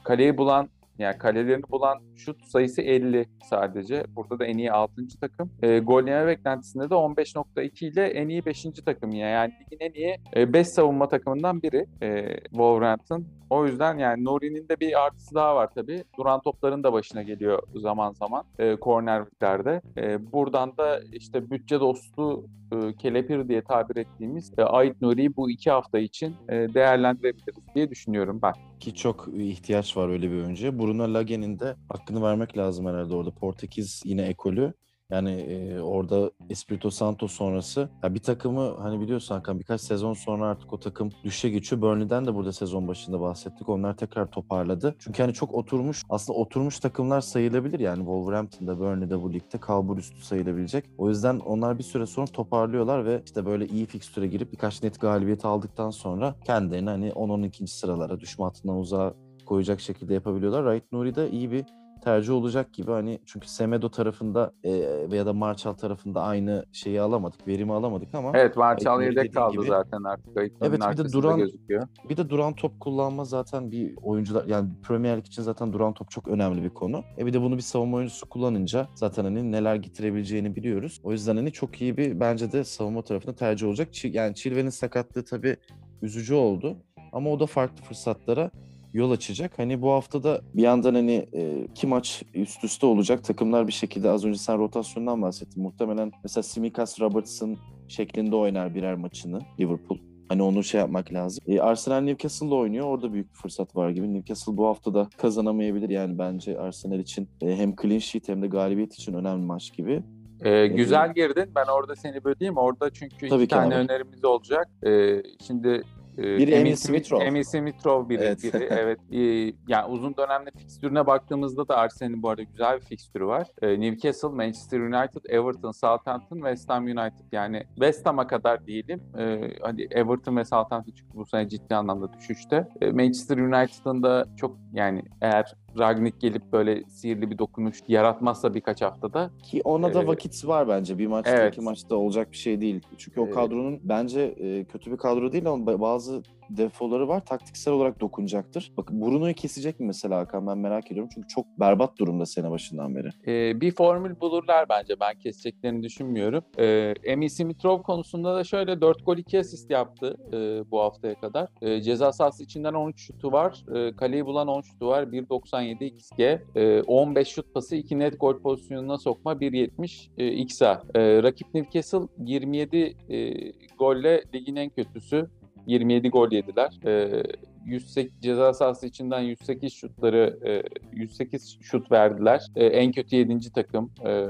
Kaleyi 0.04 0.38
bulan 0.38 0.70
yani 1.00 1.18
kalelerini 1.18 1.63
bulan 1.69 1.98
şut 2.16 2.46
sayısı 2.46 2.81
50 2.81 3.25
sadece. 3.44 4.04
Burada 4.16 4.40
da 4.40 4.46
en 4.46 4.57
iyi 4.57 4.72
6. 4.72 5.07
takım. 5.22 5.51
E, 5.62 5.80
gol 5.80 6.07
yeme 6.07 6.28
beklentisinde 6.28 6.90
de 6.90 6.94
15.2 6.94 7.86
ile 7.86 8.07
en 8.07 8.30
iyi 8.30 8.46
5. 8.46 8.63
takım. 8.86 9.12
Yani 9.12 9.54
ligin 9.62 9.86
en 9.86 9.94
iyi 9.94 10.19
5 10.54 10.68
savunma 10.68 11.10
takımından 11.10 11.62
biri 11.62 11.86
e, 12.01 12.38
Wolverhampton. 12.44 13.25
O 13.50 13.66
yüzden 13.66 13.98
yani 13.98 14.24
Nuri'nin 14.24 14.69
de 14.69 14.80
bir 14.80 15.06
artısı 15.06 15.36
daha 15.36 15.56
var 15.56 15.69
tabii. 15.75 16.04
Duran 16.18 16.42
topların 16.42 16.84
da 16.84 16.94
başına 16.94 17.24
geliyor 17.24 17.63
zaman 17.75 18.12
zaman 18.12 18.44
e, 18.60 18.75
kornerliklerde. 18.75 19.81
E, 19.98 20.31
buradan 20.31 20.78
da 20.78 21.02
işte 21.13 21.50
bütçe 21.52 21.80
dostu 21.80 22.45
e, 22.72 22.94
kelepir 22.94 23.48
diye 23.48 23.62
tabir 23.62 23.95
ettiğimiz 23.95 24.52
e, 24.57 24.63
Ait 24.63 25.02
Nuri'yi 25.02 25.36
bu 25.36 25.50
iki 25.50 25.72
hafta 25.72 26.00
için 26.00 26.36
e, 26.50 26.54
değerlendirebiliriz 26.74 27.75
diye 27.75 27.90
düşünüyorum 27.90 28.40
ben. 28.42 28.54
Ki 28.80 28.96
çok 28.96 29.28
ihtiyaç 29.34 29.98
var 29.98 30.10
öyle 30.10 30.31
bir 30.31 30.36
oyuncuya. 30.36 30.80
Bruno 30.80 31.14
Lage'nin 31.14 31.60
de 31.60 31.76
hakkını 31.90 32.22
vermek 32.22 32.58
lazım 32.58 32.86
herhalde 32.86 33.14
orada. 33.16 33.31
Portekiz 33.31 34.02
yine 34.06 34.22
ekolü. 34.22 34.74
Yani 35.11 35.31
e, 35.31 35.79
orada 35.79 36.31
Espirito 36.50 36.89
Santo 36.89 37.27
sonrası 37.27 37.89
ya 38.03 38.13
bir 38.13 38.19
takımı 38.19 38.75
hani 38.77 39.01
biliyorsun 39.01 39.35
Hakan 39.35 39.59
birkaç 39.59 39.81
sezon 39.81 40.13
sonra 40.13 40.47
artık 40.47 40.73
o 40.73 40.79
takım 40.79 41.11
düşe 41.23 41.50
geçiyor. 41.50 41.81
Burnley'den 41.81 42.25
de 42.25 42.35
burada 42.35 42.53
sezon 42.53 42.88
başında 42.88 43.21
bahsettik. 43.21 43.69
Onlar 43.69 43.97
tekrar 43.97 44.31
toparladı. 44.31 44.95
Çünkü 45.00 45.23
hani 45.23 45.33
çok 45.33 45.53
oturmuş 45.53 46.03
aslında 46.09 46.39
oturmuş 46.39 46.79
takımlar 46.79 47.21
sayılabilir 47.21 47.79
yani 47.79 47.97
Wolverhampton'da 47.97 48.79
Burnley'de 48.79 49.21
bu 49.21 49.33
ligde 49.33 49.57
kalbur 49.59 49.97
üstü 49.97 50.21
sayılabilecek. 50.21 50.85
O 50.97 51.09
yüzden 51.09 51.39
onlar 51.39 51.77
bir 51.77 51.83
süre 51.83 52.06
sonra 52.06 52.27
toparlıyorlar 52.27 53.06
ve 53.06 53.21
işte 53.25 53.45
böyle 53.45 53.67
iyi 53.67 53.85
fikstüre 53.85 54.27
girip 54.27 54.51
birkaç 54.51 54.83
net 54.83 55.01
galibiyet 55.01 55.45
aldıktan 55.45 55.89
sonra 55.89 56.35
kendilerini 56.45 56.89
hani 56.89 57.09
10-12. 57.09 57.67
sıralara 57.67 58.19
düşme 58.19 58.45
hattından 58.45 58.77
uzağa 58.77 59.13
koyacak 59.45 59.79
şekilde 59.79 60.13
yapabiliyorlar. 60.13 60.73
Right 60.73 60.91
Nuri 60.91 61.15
de 61.15 61.31
iyi 61.31 61.51
bir 61.51 61.65
tercih 62.01 62.34
olacak 62.34 62.74
gibi 62.74 62.92
hani 62.92 63.19
çünkü 63.25 63.48
Semedo 63.48 63.90
tarafında 63.90 64.51
e, 64.63 64.72
veya 65.12 65.25
da 65.25 65.34
Marshall 65.34 65.73
tarafında 65.73 66.21
aynı 66.21 66.66
şeyi 66.71 67.02
alamadık, 67.02 67.47
verimi 67.47 67.73
alamadık 67.73 68.16
ama 68.16 68.31
Evet 68.35 68.57
Ait 68.57 68.85
Nuri 68.85 69.06
yedek 69.06 69.33
kaldı 69.33 69.52
gibi. 69.57 69.66
zaten 69.68 70.04
artık. 70.04 70.28
Nuri'nin 70.35 70.54
Evet, 70.62 70.81
bir 70.92 70.97
de 70.97 71.12
duran- 71.14 71.38
gözüküyor. 71.40 71.88
bir 72.09 72.18
de 72.18 72.30
duran 72.30 72.54
top 72.54 72.80
kullanma 72.80 73.26
zaten 73.26 73.71
bir 73.71 73.95
oyuncular 74.02 74.45
yani 74.45 74.69
Premier 74.83 75.18
Lig 75.18 75.26
için 75.28 75.42
zaten 75.42 75.73
duran 75.73 75.94
top 75.94 76.12
çok 76.12 76.28
önemli 76.28 76.64
bir 76.64 76.69
konu. 76.69 77.04
E 77.18 77.26
bir 77.26 77.33
de 77.33 77.42
bunu 77.42 77.57
bir 77.57 77.62
savunma 77.62 77.97
oyuncusu 77.97 78.30
kullanınca 78.30 78.88
zaten 78.95 79.23
hani 79.23 79.52
neler 79.52 79.76
getirebileceğini 79.76 80.56
biliyoruz. 80.56 81.00
O 81.04 81.12
yüzden 81.12 81.35
hani 81.35 81.52
çok 81.52 81.81
iyi 81.81 81.97
bir 81.97 82.19
bence 82.19 82.52
de 82.52 82.64
savunma 82.64 83.02
tarafında 83.02 83.35
tercih 83.35 83.68
olacak. 83.68 84.06
Yani 84.06 84.35
Chilwell'in 84.35 84.69
sakatlığı 84.69 85.26
tabii 85.26 85.57
üzücü 86.02 86.33
oldu 86.33 86.78
ama 87.12 87.30
o 87.30 87.40
da 87.40 87.45
farklı 87.45 87.83
fırsatlara 87.83 88.52
yol 88.94 89.12
açacak. 89.12 89.60
Hani 89.60 89.81
bu 89.81 89.92
hafta 89.92 90.24
da 90.24 90.42
bir 90.54 90.62
yandan 90.62 90.94
hani 90.96 91.28
e, 91.34 91.62
iki 91.62 91.88
maç 91.88 92.24
üst 92.34 92.64
üste 92.64 92.86
olacak. 92.86 93.24
Takımlar 93.24 93.68
bir 93.68 93.72
şekilde 93.72 94.10
az 94.10 94.26
önce 94.26 94.40
sen 94.40 94.58
rotasyondan 94.58 95.22
bahsettin. 95.22 95.64
Muhtemelen 95.64 96.12
mesela 96.24 96.44
Simikas 96.44 97.02
Robertson 97.02 97.58
şeklinde 97.88 98.36
oynar 98.36 98.76
birer 98.76 98.96
maçını 98.96 99.40
Liverpool. 99.60 99.98
Hani 100.30 100.44
onu 100.44 100.64
şey 100.64 100.80
yapmak 100.80 101.14
lazım. 101.14 101.44
E, 101.48 101.60
Arsenal 101.62 102.02
Newcastle'la 102.02 102.56
oynuyor. 102.56 102.86
Orada 102.88 103.14
büyük 103.14 103.30
bir 103.30 103.36
fırsat 103.36 103.76
var 103.76 103.90
gibi. 103.90 104.14
Newcastle 104.14 104.58
bu 104.58 104.68
hafta 104.68 104.94
da 104.94 105.10
kazanamayabilir. 105.18 105.90
Yani 105.90 106.19
bence 106.19 106.60
Arsenal 106.60 107.00
için 107.00 107.30
e, 107.42 107.56
hem 107.56 107.76
clean 107.81 108.00
sheet 108.00 108.30
hem 108.30 108.42
de 108.42 108.48
galibiyet 108.48 108.94
için 108.94 109.14
önemli 109.14 109.46
maç 109.46 109.74
gibi. 109.74 110.04
Ee, 110.44 110.68
güzel 110.68 111.14
girdin. 111.14 111.52
Ben 111.56 111.66
orada 111.66 111.96
seni 111.96 112.24
böleyim. 112.24 112.58
Orada 112.58 112.90
çünkü 112.90 113.30
Tabii 113.30 113.44
iki 113.44 113.50
ki 113.50 113.56
tane 113.56 113.76
abi. 113.76 113.81
önerimiz 113.84 114.26
olacak. 114.26 114.68
Ee, 114.86 115.24
şimdi 115.48 115.68
e, 115.68 115.81
Biri 116.23 116.52
Emil 116.52 116.76
Smith-Rowe. 116.76 117.23
Emil 117.23 117.44
Smith-Rowe 117.44 118.09
biri. 118.09 118.23
Evet. 118.23 118.44
biri, 118.44 118.64
evet. 118.69 118.99
Ee, 119.11 119.54
yani 119.68 119.85
uzun 119.88 120.16
dönemli 120.18 120.52
fikstürüne 120.57 121.07
baktığımızda 121.07 121.68
da 121.68 121.78
Arsenal'in 121.78 122.23
bu 122.23 122.30
arada 122.30 122.44
güzel 122.44 122.78
bir 122.80 122.85
fikstürü 122.85 123.26
var. 123.26 123.47
Ee, 123.61 123.80
Newcastle, 123.80 124.28
Manchester 124.28 124.80
United, 124.80 125.21
Everton, 125.30 125.71
Southampton, 125.71 126.35
West 126.35 126.69
Ham 126.69 126.83
United. 126.83 127.26
Yani 127.31 127.64
West 127.76 128.06
Ham'a 128.06 128.28
kadar 128.28 128.66
diyelim. 128.66 129.02
Ee, 129.18 129.52
hadi 129.61 129.88
Everton 129.92 130.38
ve 130.38 130.45
Southampton 130.45 130.94
çünkü 130.97 131.14
bu 131.14 131.26
sene 131.26 131.49
ciddi 131.49 131.76
anlamda 131.76 132.14
düşüşte. 132.14 132.68
Ee, 132.81 132.92
Manchester 132.92 133.38
United'ın 133.38 134.04
da 134.04 134.26
çok 134.38 134.57
yani 134.73 135.04
eğer 135.21 135.54
Ragnik 135.80 136.21
gelip 136.21 136.54
böyle 136.54 136.83
sihirli 136.83 137.31
bir 137.31 137.38
dokunuş 137.38 137.80
yaratmazsa 137.88 138.54
birkaç 138.54 138.81
haftada 138.81 139.31
Ki 139.44 139.61
ona 139.64 139.94
da 139.94 140.04
Ee, 140.04 140.07
vakit 140.07 140.47
var 140.47 140.68
bence. 140.68 140.97
Bir 140.97 141.07
maçta 141.07 141.31
evet. 141.31 141.54
iki 141.54 141.61
maçta 141.61 141.95
olacak 141.95 142.31
bir 142.31 142.38
şey 142.38 142.61
değil. 142.61 142.81
Çünkü 142.97 143.19
o 143.21 143.28
Ee, 143.28 143.30
kadronun 143.31 143.80
bence 143.83 144.21
e, 144.21 144.64
kötü 144.64 144.92
bir 144.92 144.97
kadro 144.97 145.31
değil 145.31 145.47
ama 145.49 145.71
ba- 145.71 145.81
bazı 145.81 146.23
defoları 146.49 147.07
var. 147.07 147.25
Taktiksel 147.25 147.73
olarak 147.73 148.01
dokunacaktır. 148.01 148.71
Bak 148.77 148.91
Bruno'yu 148.91 149.33
kesecek 149.33 149.79
mi 149.79 149.85
mesela 149.85 150.18
Hakan 150.18 150.47
ben 150.47 150.57
merak 150.57 150.91
ediyorum. 150.91 151.09
Çünkü 151.13 151.27
çok 151.27 151.45
berbat 151.59 151.97
durumda 151.97 152.25
sene 152.25 152.51
başından 152.51 152.95
beri. 152.95 153.09
Ee, 153.27 153.61
bir 153.61 153.71
formül 153.71 154.19
bulurlar 154.19 154.69
bence. 154.69 154.99
Ben 154.99 155.19
keseceklerini 155.19 155.83
düşünmüyorum. 155.83 156.44
Ee, 156.57 156.94
Emil 157.03 157.29
Simitrov 157.29 157.81
konusunda 157.81 158.35
da 158.35 158.44
şöyle 158.44 158.81
4 158.81 159.06
gol 159.06 159.18
2 159.18 159.39
asist 159.39 159.71
yaptı 159.71 160.18
e, 160.33 160.71
bu 160.71 160.79
haftaya 160.79 161.15
kadar. 161.15 161.49
E, 161.61 161.81
ceza 161.81 162.11
sahası 162.11 162.44
içinden 162.44 162.73
13 162.73 163.01
şutu 163.01 163.31
var. 163.31 163.63
E, 163.75 163.95
kaleyi 163.95 164.25
bulan 164.25 164.47
10 164.47 164.61
şutu 164.61 164.87
var. 164.87 165.03
1.97 165.03 165.83
XG. 165.83 166.19
E, 166.56 166.81
15 166.81 167.27
şut 167.27 167.53
pası 167.53 167.75
2 167.75 167.99
net 167.99 168.19
gol 168.19 168.41
pozisyonuna 168.41 168.97
sokma 168.97 169.33
1.70 169.33 170.09
e, 170.18 170.27
XA. 170.27 170.83
E, 170.95 171.23
rakip 171.23 171.53
Newcastle 171.53 172.07
27 172.18 172.97
e, 173.09 173.51
golle 173.77 174.23
ligin 174.33 174.56
en 174.56 174.69
kötüsü. 174.69 175.29
27 175.69 176.09
gol 176.09 176.31
yediler. 176.31 176.80
E, 176.85 177.23
108 177.66 178.21
ceza 178.21 178.54
sahası 178.54 178.88
içinden 178.88 179.19
108 179.21 179.73
şutları 179.73 180.40
e, 180.45 180.64
108 180.94 181.57
şut 181.61 181.92
verdiler. 181.92 182.45
E, 182.56 182.66
en 182.66 182.92
kötü 182.92 183.16
7. 183.16 183.52
takım. 183.54 183.92
E, 184.06 184.28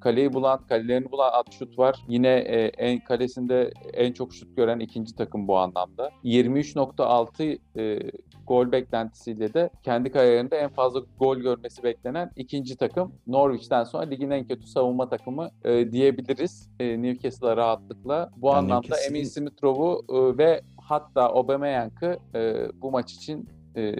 kaleyi 0.00 0.32
bulan, 0.32 0.66
kalelerini 0.66 1.10
bulan 1.12 1.30
at 1.32 1.52
şut 1.52 1.78
var. 1.78 1.96
Yine 2.08 2.28
e, 2.28 2.64
en 2.66 3.00
kalesinde 3.04 3.72
en 3.94 4.12
çok 4.12 4.34
şut 4.34 4.56
gören 4.56 4.80
ikinci 4.80 5.16
takım 5.16 5.48
bu 5.48 5.58
anlamda. 5.58 6.10
23.6 6.24 7.58
e, 7.76 8.10
gol 8.46 8.72
beklentisiyle 8.72 9.54
de 9.54 9.70
kendi 9.82 10.10
kariyerinde 10.12 10.56
en 10.56 10.68
fazla 10.68 11.00
gol 11.18 11.36
görmesi 11.36 11.82
beklenen 11.82 12.30
ikinci 12.36 12.76
takım. 12.76 13.12
Norwich'ten 13.26 13.84
sonra 13.84 14.04
ligin 14.04 14.30
en 14.30 14.44
kötü 14.46 14.66
savunma 14.66 15.08
takımı 15.08 15.48
e, 15.64 15.92
diyebiliriz. 15.92 16.68
E, 16.80 17.02
Newcastle'a 17.02 17.56
rahatlıkla. 17.56 18.30
Bu 18.36 18.46
Yani 18.48 18.56
anlamda 18.56 18.86
Newcastle- 18.86 19.08
Emil 19.08 19.24
Smith-Rowe'u 19.24 20.04
e, 20.34 20.38
ve 20.38 20.60
hatta 20.90 21.22
Aubameyang'ı 21.22 22.18
e, 22.34 22.68
bu 22.82 22.90
maç 22.90 23.12
için 23.12 23.48
e, 23.76 23.94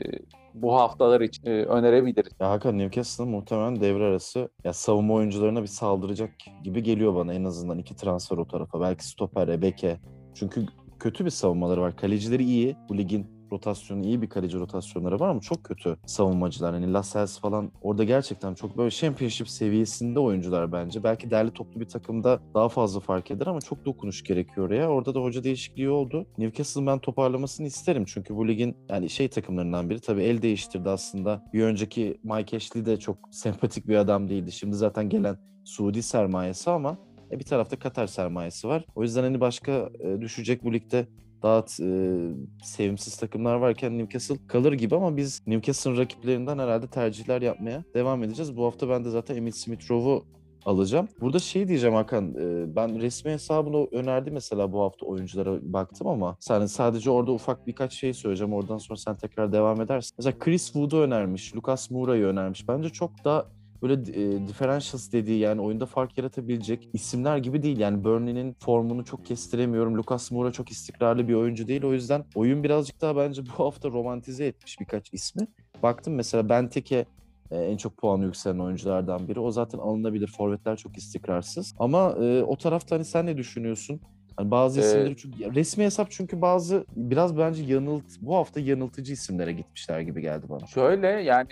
bu 0.54 0.74
haftalar 0.74 1.20
için 1.20 1.46
e, 1.46 1.50
önerebiliriz. 1.50 2.32
Ya 2.40 2.50
Hakan 2.50 2.78
Newcastle'ın 2.78 3.30
muhtemelen 3.30 3.80
devre 3.80 4.04
arası 4.04 4.48
ya 4.64 4.72
savunma 4.72 5.14
oyuncularına 5.14 5.62
bir 5.62 5.66
saldıracak 5.66 6.30
gibi 6.64 6.82
geliyor 6.82 7.14
bana 7.14 7.34
en 7.34 7.44
azından 7.44 7.78
iki 7.78 7.96
transfer 7.96 8.36
o 8.36 8.48
tarafa. 8.48 8.80
Belki 8.80 9.06
stoper, 9.06 9.62
beke. 9.62 10.00
Çünkü 10.34 10.66
kötü 11.00 11.24
bir 11.24 11.30
savunmaları 11.30 11.80
var. 11.80 11.96
Kalecileri 11.96 12.44
iyi. 12.44 12.76
Bu 12.88 12.98
ligin 12.98 13.39
rotasyonu 13.52 14.04
iyi 14.04 14.22
bir 14.22 14.28
kaleci 14.28 14.58
rotasyonları 14.58 15.20
var 15.20 15.28
ama 15.28 15.40
çok 15.40 15.64
kötü 15.64 15.96
savunmacılar. 16.06 16.74
Hani 16.74 16.92
Lascelles 16.92 17.40
falan 17.40 17.72
orada 17.82 18.04
gerçekten 18.04 18.54
çok 18.54 18.78
böyle 18.78 18.90
championship 18.90 19.48
seviyesinde 19.48 20.20
oyuncular 20.20 20.72
bence. 20.72 21.04
Belki 21.04 21.30
derli 21.30 21.50
toplu 21.50 21.80
bir 21.80 21.88
takımda 21.88 22.40
daha 22.54 22.68
fazla 22.68 23.00
fark 23.00 23.30
eder 23.30 23.46
ama 23.46 23.60
çok 23.60 23.84
dokunuş 23.84 24.22
gerekiyor 24.22 24.66
oraya. 24.66 24.88
Orada 24.88 25.14
da 25.14 25.20
hoca 25.20 25.44
değişikliği 25.44 25.90
oldu. 25.90 26.26
Newcastle'ın 26.38 26.86
ben 26.86 26.98
toparlamasını 26.98 27.66
isterim 27.66 28.04
çünkü 28.04 28.36
bu 28.36 28.48
ligin 28.48 28.76
yani 28.88 29.10
şey 29.10 29.28
takımlarından 29.28 29.90
biri. 29.90 30.00
Tabii 30.00 30.22
el 30.22 30.42
değiştirdi 30.42 30.90
aslında. 30.90 31.44
Bir 31.52 31.62
önceki 31.62 32.20
Mike 32.22 32.56
Ashley 32.56 32.86
de 32.86 32.96
çok 32.96 33.18
sempatik 33.30 33.88
bir 33.88 33.96
adam 33.96 34.28
değildi. 34.28 34.52
Şimdi 34.52 34.76
zaten 34.76 35.08
gelen 35.08 35.38
Suudi 35.64 36.02
sermayesi 36.02 36.70
ama 36.70 36.98
e, 37.32 37.38
bir 37.38 37.44
tarafta 37.44 37.78
Katar 37.78 38.06
sermayesi 38.06 38.68
var. 38.68 38.84
O 38.94 39.02
yüzden 39.02 39.22
hani 39.22 39.40
başka 39.40 39.90
e, 40.00 40.20
düşecek 40.20 40.64
bu 40.64 40.72
ligde 40.72 41.06
daha 41.42 41.64
e, 41.80 42.28
sevimsiz 42.62 43.16
takımlar 43.16 43.54
varken 43.54 43.98
Newcastle 43.98 44.36
kalır 44.46 44.72
gibi 44.72 44.96
ama 44.96 45.16
biz 45.16 45.42
Newcastle'ın 45.46 45.96
rakiplerinden 45.96 46.58
herhalde 46.58 46.86
tercihler 46.86 47.42
yapmaya 47.42 47.84
devam 47.94 48.24
edeceğiz. 48.24 48.56
Bu 48.56 48.64
hafta 48.64 48.88
ben 48.88 49.04
de 49.04 49.10
zaten 49.10 49.36
Emil 49.36 49.52
Smith-Rowe'u 49.52 50.24
alacağım. 50.64 51.08
Burada 51.20 51.38
şey 51.38 51.68
diyeceğim 51.68 51.96
Hakan, 51.96 52.34
e, 52.34 52.76
ben 52.76 53.00
resmi 53.00 53.30
hesabını 53.30 53.86
önerdi 53.92 54.30
mesela 54.30 54.72
bu 54.72 54.80
hafta 54.80 55.06
oyunculara 55.06 55.58
baktım 55.62 56.06
ama 56.06 56.36
sen 56.40 56.66
sadece 56.66 57.10
orada 57.10 57.32
ufak 57.32 57.66
birkaç 57.66 57.92
şey 57.92 58.14
söyleyeceğim. 58.14 58.52
Oradan 58.52 58.78
sonra 58.78 58.96
sen 58.96 59.16
tekrar 59.16 59.52
devam 59.52 59.80
edersin. 59.80 60.14
Mesela 60.18 60.38
Chris 60.38 60.64
Wood'u 60.64 60.96
önermiş, 61.00 61.56
Lucas 61.56 61.90
Moura'yı 61.90 62.24
önermiş. 62.24 62.68
Bence 62.68 62.88
çok 62.88 63.24
da 63.24 63.46
böyle 63.82 63.92
e, 63.94 64.48
differentials 64.48 65.12
dediği 65.12 65.38
yani 65.38 65.60
oyunda 65.60 65.86
fark 65.86 66.18
yaratabilecek 66.18 66.88
isimler 66.92 67.36
gibi 67.36 67.62
değil. 67.62 67.78
Yani 67.78 68.04
Burnley'nin 68.04 68.52
formunu 68.52 69.04
çok 69.04 69.26
kestiremiyorum. 69.26 69.98
Lucas 69.98 70.30
Moura 70.30 70.52
çok 70.52 70.70
istikrarlı 70.70 71.28
bir 71.28 71.34
oyuncu 71.34 71.68
değil. 71.68 71.84
O 71.84 71.92
yüzden 71.92 72.24
oyun 72.34 72.64
birazcık 72.64 73.00
daha 73.00 73.16
bence 73.16 73.42
bu 73.46 73.64
hafta 73.64 73.88
romantize 73.88 74.46
etmiş 74.46 74.80
birkaç 74.80 75.12
ismi. 75.12 75.46
Baktım 75.82 76.14
mesela 76.14 76.48
Benteke 76.48 77.04
e, 77.50 77.56
en 77.58 77.76
çok 77.76 77.96
puanı 77.96 78.24
yükselen 78.24 78.58
oyunculardan 78.58 79.28
biri. 79.28 79.40
O 79.40 79.50
zaten 79.50 79.78
alınabilir. 79.78 80.26
Forvetler 80.36 80.76
çok 80.76 80.96
istikrarsız. 80.96 81.74
Ama 81.78 82.16
e, 82.20 82.42
o 82.42 82.56
tarafta 82.56 82.96
hani 82.96 83.04
sen 83.04 83.26
ne 83.26 83.36
düşünüyorsun? 83.36 84.00
Hani 84.36 84.50
bazı 84.50 84.80
Ee, 84.80 84.84
isimleri 84.84 85.16
çünkü 85.16 85.54
resmi 85.54 85.84
hesap 85.84 86.10
çünkü 86.10 86.40
bazı 86.40 86.84
biraz 86.96 87.38
bence 87.38 87.62
yanılt 87.62 88.04
bu 88.20 88.36
hafta 88.36 88.60
yanıltıcı 88.60 89.12
isimlere 89.12 89.52
gitmişler 89.52 90.00
gibi 90.00 90.20
geldi 90.20 90.46
bana. 90.48 90.66
Şöyle 90.66 91.06
yani 91.06 91.48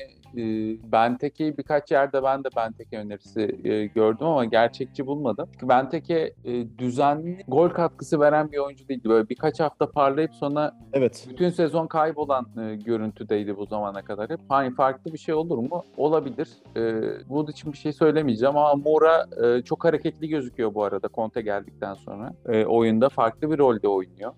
Benteke'yi 0.93 1.59
birkaç 1.59 1.91
yerde 1.91 2.23
ben 2.23 2.45
de 2.45 2.49
Benteke 2.57 2.99
önerisi 2.99 3.59
e, 3.65 3.87
gördüm 3.87 4.27
ama 4.27 4.45
gerçekçi 4.45 5.07
bulmadım. 5.07 5.49
Çünkü 5.53 5.69
Benteke 5.69 6.35
e, 6.45 6.79
düzenli 6.79 7.45
gol 7.49 7.69
katkısı 7.69 8.21
veren 8.21 8.53
bir 8.53 8.59
oyuncu 8.59 8.89
değildi. 8.89 9.09
Böyle 9.09 9.29
birkaç 9.29 9.61
hafta 9.61 9.91
parlayıp 9.91 10.35
sonra 10.35 10.73
Evet. 10.93 11.27
bütün 11.31 11.49
sezon 11.49 11.87
kaybolan 11.87 12.47
e, 12.63 12.75
görüntüdeydi 12.77 13.57
bu 13.57 13.67
zamana 13.67 14.03
kadar 14.03 14.31
hep. 14.31 14.41
Hani 14.49 14.75
farklı 14.75 15.13
bir 15.13 15.19
şey 15.19 15.35
olur 15.35 15.59
mu? 15.59 15.85
Olabilir. 15.97 16.49
Wood 17.19 17.49
için 17.49 17.73
bir 17.73 17.79
şey 17.79 17.93
söylemeyeceğim 17.93 18.57
ama 18.57 18.75
Moura 18.75 19.27
e, 19.45 19.63
çok 19.63 19.85
hareketli 19.85 20.29
gözüküyor 20.29 20.75
bu 20.75 20.85
arada 20.85 21.09
Conte 21.15 21.41
geldikten 21.43 21.95
sonra. 21.95 22.33
Oyunda 22.67 23.09
farklı 23.09 23.51
bir 23.51 23.59
rolde 23.59 23.89
oynuyor. 23.89 24.33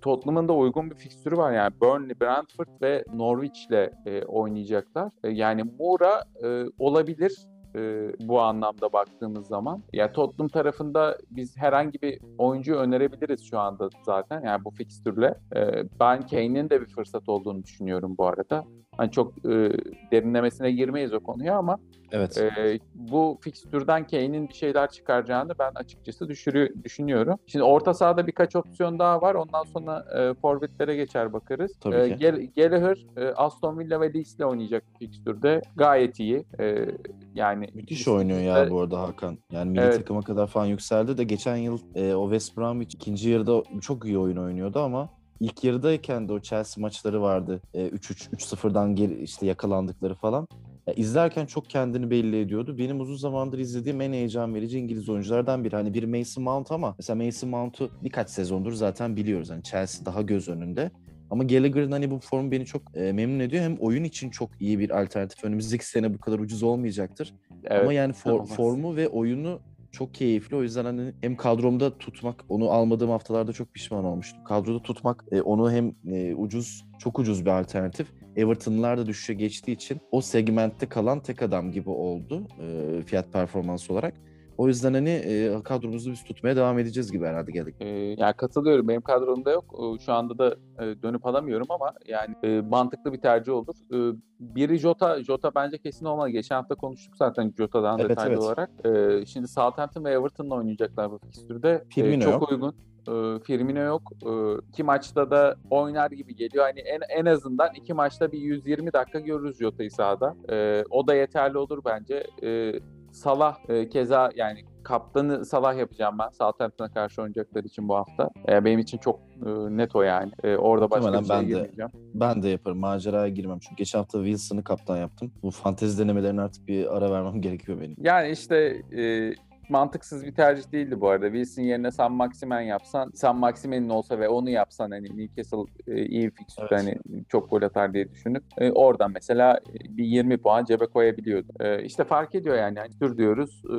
Tottenham'ın 0.00 0.48
da 0.48 0.52
uygun 0.52 0.90
bir 0.90 0.94
fikstürü 0.96 1.36
var 1.36 1.52
yani 1.52 1.72
Burnley, 1.80 2.20
Brentford 2.20 2.68
ve 2.82 3.04
Norwich'le 3.14 3.90
oynayacaklar. 4.26 5.01
E, 5.24 5.28
yani 5.28 5.62
Moura 5.78 6.24
e, 6.44 6.64
olabilir 6.78 7.32
e, 7.76 8.12
bu 8.20 8.40
anlamda 8.40 8.92
baktığımız 8.92 9.46
zaman. 9.46 9.82
Ya 9.92 10.12
Tottenham 10.12 10.48
tarafında 10.48 11.18
biz 11.30 11.56
herhangi 11.56 12.02
bir 12.02 12.18
oyuncu 12.38 12.74
önerebiliriz 12.74 13.50
şu 13.50 13.58
anda 13.58 13.88
zaten 14.02 14.42
yani 14.44 14.64
bu 14.64 14.70
fikstürle. 14.70 15.34
E, 15.56 15.60
ben 16.00 16.26
Kane'in 16.26 16.70
de 16.70 16.80
bir 16.80 16.86
fırsat 16.86 17.28
olduğunu 17.28 17.62
düşünüyorum 17.62 18.14
bu 18.18 18.26
arada. 18.26 18.64
Hani 18.96 19.10
çok 19.10 19.38
e, 19.38 19.72
derinlemesine 20.12 20.72
girmeyiz 20.72 21.12
o 21.12 21.20
konuya 21.20 21.56
ama 21.56 21.78
Evet. 22.12 22.38
e, 22.38 22.78
bu 22.94 23.38
fikstürden 23.40 24.06
Kane'in 24.06 24.48
bir 24.48 24.54
şeyler 24.54 24.90
çıkaracağını 24.90 25.52
ben 25.58 25.70
açıkçası 25.74 26.28
düşürü- 26.28 26.84
düşünüyorum. 26.84 27.38
Şimdi 27.46 27.62
orta 27.62 27.94
sahada 27.94 28.26
birkaç 28.26 28.56
opsiyon 28.56 28.98
daha 28.98 29.22
var. 29.22 29.34
Ondan 29.34 29.62
sonra 29.62 30.04
e, 30.18 30.34
forvetlere 30.34 30.96
geçer 30.96 31.32
bakarız. 31.32 31.72
Tabii 31.80 31.94
E, 31.96 32.08
ki. 32.08 32.24
Gall- 32.24 32.50
Gallagher, 32.56 33.06
e, 33.16 33.32
Aston 33.34 33.78
Villa 33.78 34.00
ve 34.00 34.14
Leeds'le 34.14 34.40
oynayacak 34.40 34.84
fikstürde. 34.98 35.60
Gayet 35.76 36.20
iyi. 36.20 36.44
E, 36.60 36.86
yani 37.34 37.68
Müthiş 37.74 38.08
oynuyor 38.08 38.40
ya 38.40 38.70
bu 38.70 38.80
arada 38.80 39.00
Hakan. 39.00 39.38
Yani 39.52 39.70
milli 39.70 39.80
Evet. 39.80 39.96
takıma 39.96 40.20
kadar 40.22 40.46
falan 40.46 40.66
yükseldi 40.66 41.18
de 41.18 41.24
geçen 41.24 41.56
yıl 41.56 41.78
e, 41.94 42.14
o 42.14 42.24
West 42.30 42.56
Bromwich 42.56 42.94
ikinci 42.94 43.30
yarıda 43.30 43.62
çok 43.80 44.04
iyi 44.04 44.18
oyun 44.18 44.36
oynuyordu 44.36 44.78
ama 44.80 45.08
ilk 45.40 45.64
yarıdayken 45.64 46.28
de 46.28 46.32
o 46.32 46.40
Chelsea 46.40 46.82
maçları 46.82 47.22
vardı. 47.22 47.60
E, 47.74 47.86
3-3, 47.88 48.30
3-0'dan 48.32 48.94
geri 48.94 49.14
işte 49.22 49.46
yakalandıkları 49.46 50.14
falan. 50.14 50.46
Ya 50.86 50.94
izlerken 50.94 51.46
çok 51.46 51.70
kendini 51.70 52.10
belli 52.10 52.40
ediyordu. 52.40 52.78
Benim 52.78 53.00
uzun 53.00 53.16
zamandır 53.16 53.58
izlediğim 53.58 54.00
en 54.00 54.12
heyecan 54.12 54.54
verici 54.54 54.78
İngiliz 54.78 55.08
oyunculardan 55.08 55.64
biri. 55.64 55.76
Hani 55.76 55.94
bir 55.94 56.04
Mason 56.04 56.44
Mount 56.44 56.72
ama 56.72 56.94
mesela 56.98 57.24
Mason 57.24 57.50
Mount'u 57.50 57.90
birkaç 58.04 58.30
sezondur 58.30 58.72
zaten 58.72 59.16
biliyoruz. 59.16 59.50
Hani 59.50 59.62
Chelsea 59.62 60.06
daha 60.06 60.22
göz 60.22 60.48
önünde. 60.48 60.90
Ama 61.30 61.44
Gallagher'ın 61.44 61.92
hani 61.92 62.10
bu 62.10 62.18
formu 62.18 62.50
beni 62.50 62.66
çok 62.66 62.82
e, 62.96 63.12
memnun 63.12 63.40
ediyor. 63.40 63.64
Hem 63.64 63.76
oyun 63.76 64.04
için 64.04 64.30
çok 64.30 64.50
iyi 64.60 64.78
bir 64.78 65.00
alternatif. 65.02 65.44
Önümüzdeki 65.44 65.86
sene 65.86 66.14
bu 66.14 66.18
kadar 66.18 66.38
ucuz 66.38 66.62
olmayacaktır. 66.62 67.34
evet, 67.64 67.82
Ama 67.82 67.92
yani 67.92 68.12
for- 68.12 68.30
olmaz. 68.32 68.56
formu 68.56 68.96
ve 68.96 69.08
oyunu 69.08 69.60
çok 69.92 70.14
keyifli. 70.14 70.56
O 70.56 70.62
yüzden 70.62 70.84
hani 70.84 71.12
hem 71.20 71.36
kadromda 71.36 71.98
tutmak, 71.98 72.44
onu 72.48 72.70
almadığım 72.70 73.10
haftalarda 73.10 73.52
çok 73.52 73.74
pişman 73.74 74.04
olmuştum. 74.04 74.44
Kadroda 74.44 74.82
tutmak, 74.82 75.24
e, 75.32 75.42
onu 75.42 75.72
hem 75.72 75.94
e, 76.12 76.34
ucuz, 76.34 76.84
çok 76.98 77.18
ucuz 77.18 77.44
bir 77.46 77.50
alternatif. 77.50 78.06
Everton'lar 78.36 78.98
da 78.98 79.06
düşüşe 79.06 79.34
geçtiği 79.34 79.72
için 79.72 80.00
o 80.10 80.20
segmentte 80.20 80.88
kalan 80.88 81.20
tek 81.20 81.42
adam 81.42 81.72
gibi 81.72 81.90
oldu 81.90 82.46
e, 82.60 83.02
fiyat 83.02 83.32
performans 83.32 83.90
olarak. 83.90 84.14
O 84.58 84.68
yüzden 84.68 84.94
hani 84.94 85.10
e, 85.10 85.62
kadromuzu 85.64 86.10
biz 86.10 86.24
tutmaya 86.24 86.56
devam 86.56 86.78
edeceğiz 86.78 87.12
gibi 87.12 87.26
herhalde 87.26 87.52
geldik. 87.52 87.74
E, 87.80 87.88
yani 87.88 88.34
katılıyorum. 88.36 88.88
Benim 88.88 89.00
kadromda 89.00 89.50
yok. 89.50 89.64
E, 89.78 90.04
şu 90.04 90.12
anda 90.12 90.38
da 90.38 90.56
e, 90.80 91.02
dönüp 91.02 91.26
alamıyorum 91.26 91.66
ama 91.70 91.92
yani 92.06 92.34
e, 92.42 92.60
mantıklı 92.60 93.12
bir 93.12 93.20
tercih 93.20 93.52
olur. 93.52 93.74
E, 93.92 94.16
biri 94.40 94.78
Jota. 94.78 95.22
Jota 95.22 95.54
bence 95.54 95.78
kesin 95.78 96.06
olmalı. 96.06 96.30
Geçen 96.30 96.56
hafta 96.56 96.74
konuştuk 96.74 97.16
zaten 97.16 97.54
Jota'dan 97.58 97.98
Evet, 97.98 98.10
detaylı 98.10 98.32
evet. 98.32 98.42
olarak. 98.42 98.70
E, 98.84 99.26
şimdi 99.26 99.48
Southampton 99.48 100.04
ve 100.04 100.10
Everton'la 100.10 100.54
oynayacaklar 100.54 101.10
bu 101.10 101.18
fikstürde. 101.18 101.84
E, 101.96 102.20
çok 102.20 102.32
yok. 102.32 102.50
uygun. 102.52 102.74
E, 103.08 103.38
Firmino 103.44 103.80
yok. 103.80 104.02
E, 104.26 104.30
iki 104.68 104.82
maçta 104.82 105.30
da 105.30 105.56
oynar 105.70 106.10
gibi 106.10 106.36
geliyor. 106.36 106.64
Hani 106.64 106.80
en, 106.80 107.00
en 107.20 107.26
azından 107.26 107.68
iki 107.74 107.94
maçta 107.94 108.32
bir 108.32 108.38
120 108.38 108.92
dakika 108.92 109.20
görürüz 109.20 109.58
Jota'yı 109.58 109.90
sahada. 109.90 110.36
E, 110.50 110.84
o 110.90 111.06
da 111.06 111.14
yeterli 111.14 111.58
olur 111.58 111.82
bence. 111.84 112.26
E, 112.42 112.72
Salah 113.12 113.56
e, 113.68 113.88
keza 113.88 114.30
yani 114.36 114.60
kaptanı 114.82 115.44
Salah 115.44 115.76
yapacağım 115.76 116.16
ben 116.18 116.28
Southampton'a 116.28 116.88
karşı 116.92 117.22
oynayacaklar 117.22 117.64
için 117.64 117.88
bu 117.88 117.94
hafta. 117.94 118.30
E, 118.48 118.64
benim 118.64 118.78
için 118.78 118.98
çok 118.98 119.20
E, 119.46 119.50
net 119.76 119.96
o 119.96 120.02
yani. 120.02 120.32
E, 120.44 120.56
orada 120.56 120.90
başka 120.90 121.12
bir 121.12 121.24
şeye 121.26 121.28
ben 121.36 121.42
de- 121.42 121.46
girmeyeceğim. 121.48 121.90
Ben 122.14 122.42
de 122.42 122.48
yaparım. 122.48 122.78
Maceraya 122.78 123.28
girmem. 123.28 123.58
Çünkü 123.58 123.76
geçen 123.76 123.98
hafta 123.98 124.18
Wilson'ı 124.18 124.64
kaptan 124.64 124.96
yaptım. 124.96 125.32
Bu 125.42 125.50
fantezi 125.50 126.04
denemelerine 126.04 126.40
artık 126.42 126.68
bir 126.68 126.96
ara 126.96 127.10
vermem 127.10 127.40
gerekiyor 127.40 127.80
benim. 127.80 127.96
Yani 127.98 128.30
işte 128.30 128.56
e, 128.96 129.32
mantıksız 129.68 130.26
bir 130.26 130.34
tercih 130.34 130.72
değildi 130.72 131.00
bu 131.00 131.08
arada. 131.08 131.26
Wilson 131.26 131.62
yerine 131.62 131.90
San 131.90 132.12
Maximen 132.12 132.60
yapsan, 132.60 133.10
San 133.14 133.36
Maximen'in 133.36 133.88
olsa 133.88 134.18
ve 134.18 134.28
onu 134.28 134.50
yapsan 134.50 134.90
hani 134.90 135.18
Newcastle 135.18 135.72
e, 135.86 136.06
iyi 136.06 136.30
fikstür 136.30 136.66
Evet. 136.70 136.82
hani 136.82 137.24
çok 137.28 137.50
gol 137.50 137.62
atar 137.62 137.94
diye 137.94 138.10
düşünüp 138.10 138.44
e, 138.58 138.70
oradan 138.72 139.10
mesela 139.14 139.60
e, 139.74 139.96
bir 139.96 140.04
20 140.04 140.38
puan 140.38 140.64
cebe 140.64 140.86
koyabiliyordu. 140.86 141.48
E, 141.60 141.84
işte 141.84 142.04
fark 142.04 142.34
ediyor 142.34 142.56
yani. 142.56 142.78
Hani 142.78 142.98
tür 142.98 143.16
diyoruz. 143.18 143.62
e, 143.64 143.74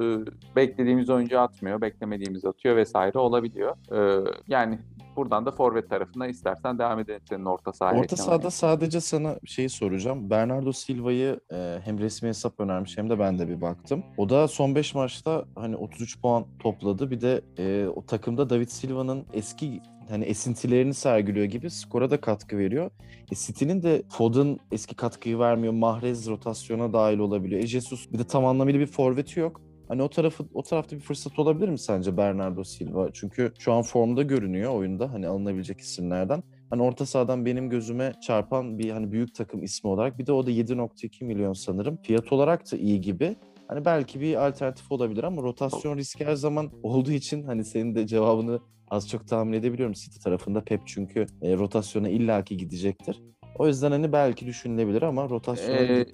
beklediğimiz 0.56 1.10
oyuncu 1.10 1.40
atmıyor, 1.40 1.82
beklemediğimiz 1.82 2.46
atıyor 2.46 2.76
vesaire 2.76 3.20
olabiliyor. 3.20 3.76
E, 3.92 4.24
yani 4.48 4.80
buradan 5.16 5.46
da 5.46 5.52
forvet 5.52 5.90
tarafına 5.90 6.28
istersen 6.28 6.80
devam 6.80 7.00
edelim 7.00 7.22
senin 7.30 7.46
orta 7.46 7.74
sahaya. 7.74 8.00
Orta 8.00 8.16
sahada 8.16 8.52
sadece 8.52 9.02
sana 9.02 9.36
şeyi 9.46 9.70
soracağım. 9.70 10.30
Bernardo 10.30 10.72
Silva'yı 10.72 11.40
e, 11.52 11.80
hem 11.84 12.00
resmi 12.00 12.30
hesap 12.30 12.60
önermiş 12.60 12.98
hem 12.98 13.10
de 13.10 13.20
ben 13.20 13.40
de 13.40 13.48
bir 13.48 13.62
baktım. 13.62 14.04
O 14.18 14.30
da 14.30 14.48
son 14.48 14.76
5 14.76 14.96
maçta 14.96 15.46
hani 15.56 15.73
33 15.76 16.22
puan 16.22 16.46
topladı. 16.60 17.12
Bir 17.12 17.22
de 17.22 17.42
e, 17.58 17.88
o 17.96 18.06
takımda 18.06 18.50
David 18.50 18.68
Silva'nın 18.68 19.26
eski 19.34 19.82
hani 20.10 20.26
esintilerini 20.26 20.94
sergiliyor 20.94 21.46
gibi 21.46 21.70
skora 21.70 22.12
da 22.12 22.22
katkı 22.22 22.58
veriyor. 22.58 22.92
E, 23.32 23.36
City'nin 23.36 23.84
de 23.84 24.04
Foden 24.10 24.60
eski 24.72 24.96
katkıyı 24.96 25.40
vermiyor. 25.40 25.74
Mahrez 25.74 26.28
rotasyona 26.28 26.94
dahil 26.94 27.18
olabiliyor. 27.18 27.62
E, 27.62 27.68
Jesus 27.68 28.12
bir 28.14 28.20
de 28.20 28.24
tam 28.24 28.46
anlamıyla 28.46 28.80
bir 28.80 28.88
forveti 28.88 29.40
yok. 29.40 29.62
Hani 29.88 30.02
o 30.02 30.10
tarafı 30.10 30.46
o 30.54 30.64
tarafta 30.64 30.96
bir 30.96 31.02
fırsat 31.02 31.40
olabilir 31.40 31.70
mi 31.70 31.80
sence 31.80 32.18
Bernardo 32.18 32.64
Silva? 32.64 33.10
Çünkü 33.14 33.54
şu 33.60 33.74
an 33.74 33.82
formda 33.82 34.24
görünüyor 34.24 34.74
oyunda 34.74 35.14
hani 35.14 35.28
alınabilecek 35.28 35.80
isimlerden. 35.80 36.44
Hani 36.70 36.84
orta 36.84 37.06
sahadan 37.06 37.46
benim 37.46 37.70
gözüme 37.70 38.14
çarpan 38.22 38.80
bir 38.80 38.90
hani 38.90 39.12
büyük 39.12 39.36
takım 39.36 39.64
ismi 39.64 39.90
olarak 39.90 40.20
bir 40.20 40.26
de 40.26 40.32
o 40.32 40.46
da 40.46 40.52
7.2 40.52 41.24
milyon 41.24 41.54
sanırım. 41.54 41.98
Fiyat 42.04 42.34
olarak 42.34 42.72
da 42.72 42.78
iyi 42.78 43.02
gibi. 43.02 43.36
Hani 43.74 43.86
belki 43.86 44.22
bir 44.22 44.48
alternatif 44.48 44.92
olabilir 44.92 45.24
ama 45.24 45.42
rotasyon 45.42 45.98
riski 45.98 46.26
her 46.26 46.36
zaman 46.36 46.72
olduğu 46.84 47.12
için 47.12 47.44
hani 47.44 47.66
senin 47.66 47.96
de 47.96 48.08
cevabını 48.08 48.60
az 48.90 49.10
çok 49.10 49.28
tahmin 49.28 49.54
edebiliyorum 49.54 49.94
City 49.94 50.20
tarafında. 50.20 50.64
Pep 50.64 50.82
çünkü 50.86 51.26
e, 51.42 51.58
rotasyona 51.58 52.10
illaki 52.10 52.58
gidecektir. 52.58 53.22
O 53.56 53.68
yüzden 53.68 53.92
hani 53.92 54.12
belki 54.14 54.46
düşünülebilir 54.46 55.02
ama 55.02 55.30
rotasyona 55.30 55.82
Ee, 55.82 56.06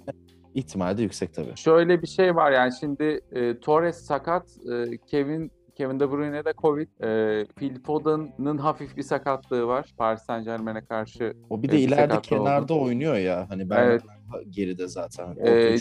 ihtimali 0.56 0.98
de 0.98 1.02
yüksek 1.02 1.34
tabii. 1.34 1.54
Şöyle 1.56 2.02
bir 2.02 2.08
şey 2.08 2.36
var 2.36 2.52
yani 2.52 2.72
şimdi 2.80 3.22
e, 3.32 3.60
Torres 3.60 3.98
sakat, 3.98 4.50
e, 4.72 4.98
Kevin 4.98 5.52
Kevin 5.80 6.00
De 6.00 6.12
Bruyne'de 6.12 6.54
Covid, 6.58 6.88
e, 7.04 7.46
Phil 7.56 7.84
Foden'ın 7.84 8.58
hafif 8.58 8.98
bir 8.98 9.04
sakatlığı 9.04 9.68
var 9.68 9.94
Paris 9.98 10.22
Saint 10.22 10.46
Germain'e 10.46 10.82
karşı. 10.86 11.34
O 11.50 11.64
bir 11.64 11.70
de 11.70 11.78
e, 11.78 11.80
ileride 11.80 12.22
kenarda 12.22 12.74
oldu. 12.74 12.84
oynuyor 12.84 13.16
ya. 13.16 13.46
Hani 13.50 13.62
Evet. 13.62 13.70
Bernardo 13.72 14.50
geride 14.50 14.88
zaten. 14.88 15.36
E, 15.46 15.76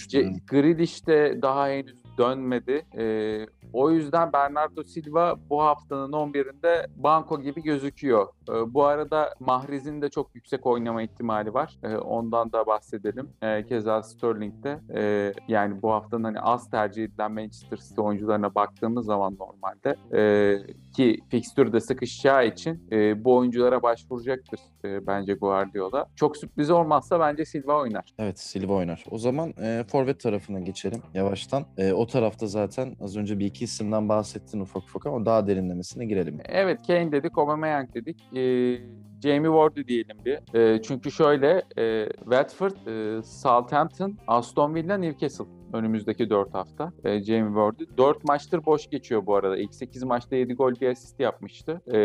Grealish 0.50 1.06
de 1.06 1.38
daha 1.42 1.68
henüz 1.68 1.96
dönmedi. 2.18 2.86
E, 2.98 3.04
o 3.72 3.90
yüzden 3.90 4.32
Bernardo 4.32 4.84
Silva 4.84 5.36
bu 5.50 5.62
haftanın 5.62 6.12
11'inde 6.12 6.86
banko 6.96 7.40
gibi 7.40 7.62
gözüküyor. 7.62 8.26
E, 8.48 8.74
bu 8.74 8.84
arada 8.84 9.34
Mahrez'in 9.40 10.02
de 10.02 10.08
çok 10.08 10.34
yüksek 10.34 10.66
oynama 10.66 11.02
ihtimali 11.02 11.54
var. 11.54 11.78
E, 11.82 11.96
ondan 11.96 12.52
da 12.52 12.66
bahsedelim. 12.66 13.30
E, 13.42 13.66
keza 13.66 14.02
Sterling'de. 14.02 14.78
Yani 15.48 15.82
bu 15.82 15.92
haftanın 15.92 16.24
hani 16.24 16.40
az 16.40 16.70
tercih 16.70 17.04
edilen 17.04 17.32
Manchester 17.32 17.76
City 17.76 18.00
oyuncularına 18.00 18.54
baktığımız 18.54 19.06
zaman 19.06 19.36
normalde 19.38 19.96
e, 20.16 20.56
ki 20.96 21.20
fikstürde 21.28 21.80
sıkışacağı 21.80 22.46
için 22.46 22.88
bu 23.24 23.36
oyunculara 23.36 23.82
başvuracaktır 23.82 24.60
bence 24.84 25.34
Guardiola. 25.34 26.06
Çok 26.16 26.36
sürpriz 26.36 26.70
olmazsa 26.70 27.20
bence 27.20 27.44
Silva 27.44 27.80
oynar. 27.80 28.14
Evet 28.18 28.38
Silva 28.40 28.72
oynar. 28.72 29.04
O 29.10 29.18
zaman 29.18 29.54
e, 29.62 29.84
forvet 29.88 30.20
tarafına 30.20 30.60
geçelim 30.60 31.02
yavaştan. 31.14 31.64
O 31.94 32.06
tarafta 32.06 32.46
zaten 32.46 32.96
az 33.00 33.16
önce 33.16 33.38
bir 33.38 33.46
iki 33.46 33.57
isimden 33.64 34.08
bahsettin 34.08 34.60
ufak 34.60 34.82
ufak 34.82 35.06
ama 35.06 35.26
daha 35.26 35.46
derinlemesine 35.46 36.06
girelim. 36.06 36.38
Evet 36.44 36.86
Kane 36.86 37.12
dedik, 37.12 37.38
Aubameyang 37.38 37.94
dedik. 37.94 38.36
Ee, 38.36 38.78
Jamie 39.22 39.50
Ward'u 39.50 39.88
diyelim 39.88 40.16
bir. 40.24 40.54
Ee, 40.54 40.82
çünkü 40.82 41.10
şöyle 41.10 41.62
e, 41.78 42.08
Watford, 42.18 42.86
e, 42.86 43.22
Southampton, 43.22 44.16
Aston 44.26 44.74
Villa, 44.74 44.96
Newcastle 44.96 45.44
önümüzdeki 45.72 46.30
4 46.30 46.54
hafta. 46.54 46.92
E, 47.04 47.22
Jamie 47.24 47.48
Ward'u. 47.48 47.96
4 47.98 48.24
maçtır 48.24 48.66
boş 48.66 48.90
geçiyor 48.90 49.26
bu 49.26 49.36
arada. 49.36 49.56
İlk 49.56 49.74
8 49.74 50.02
maçta 50.02 50.36
7 50.36 50.54
gol 50.54 50.72
bir 50.80 50.88
asist 50.88 51.20
yapmıştı. 51.20 51.82
E, 51.86 51.98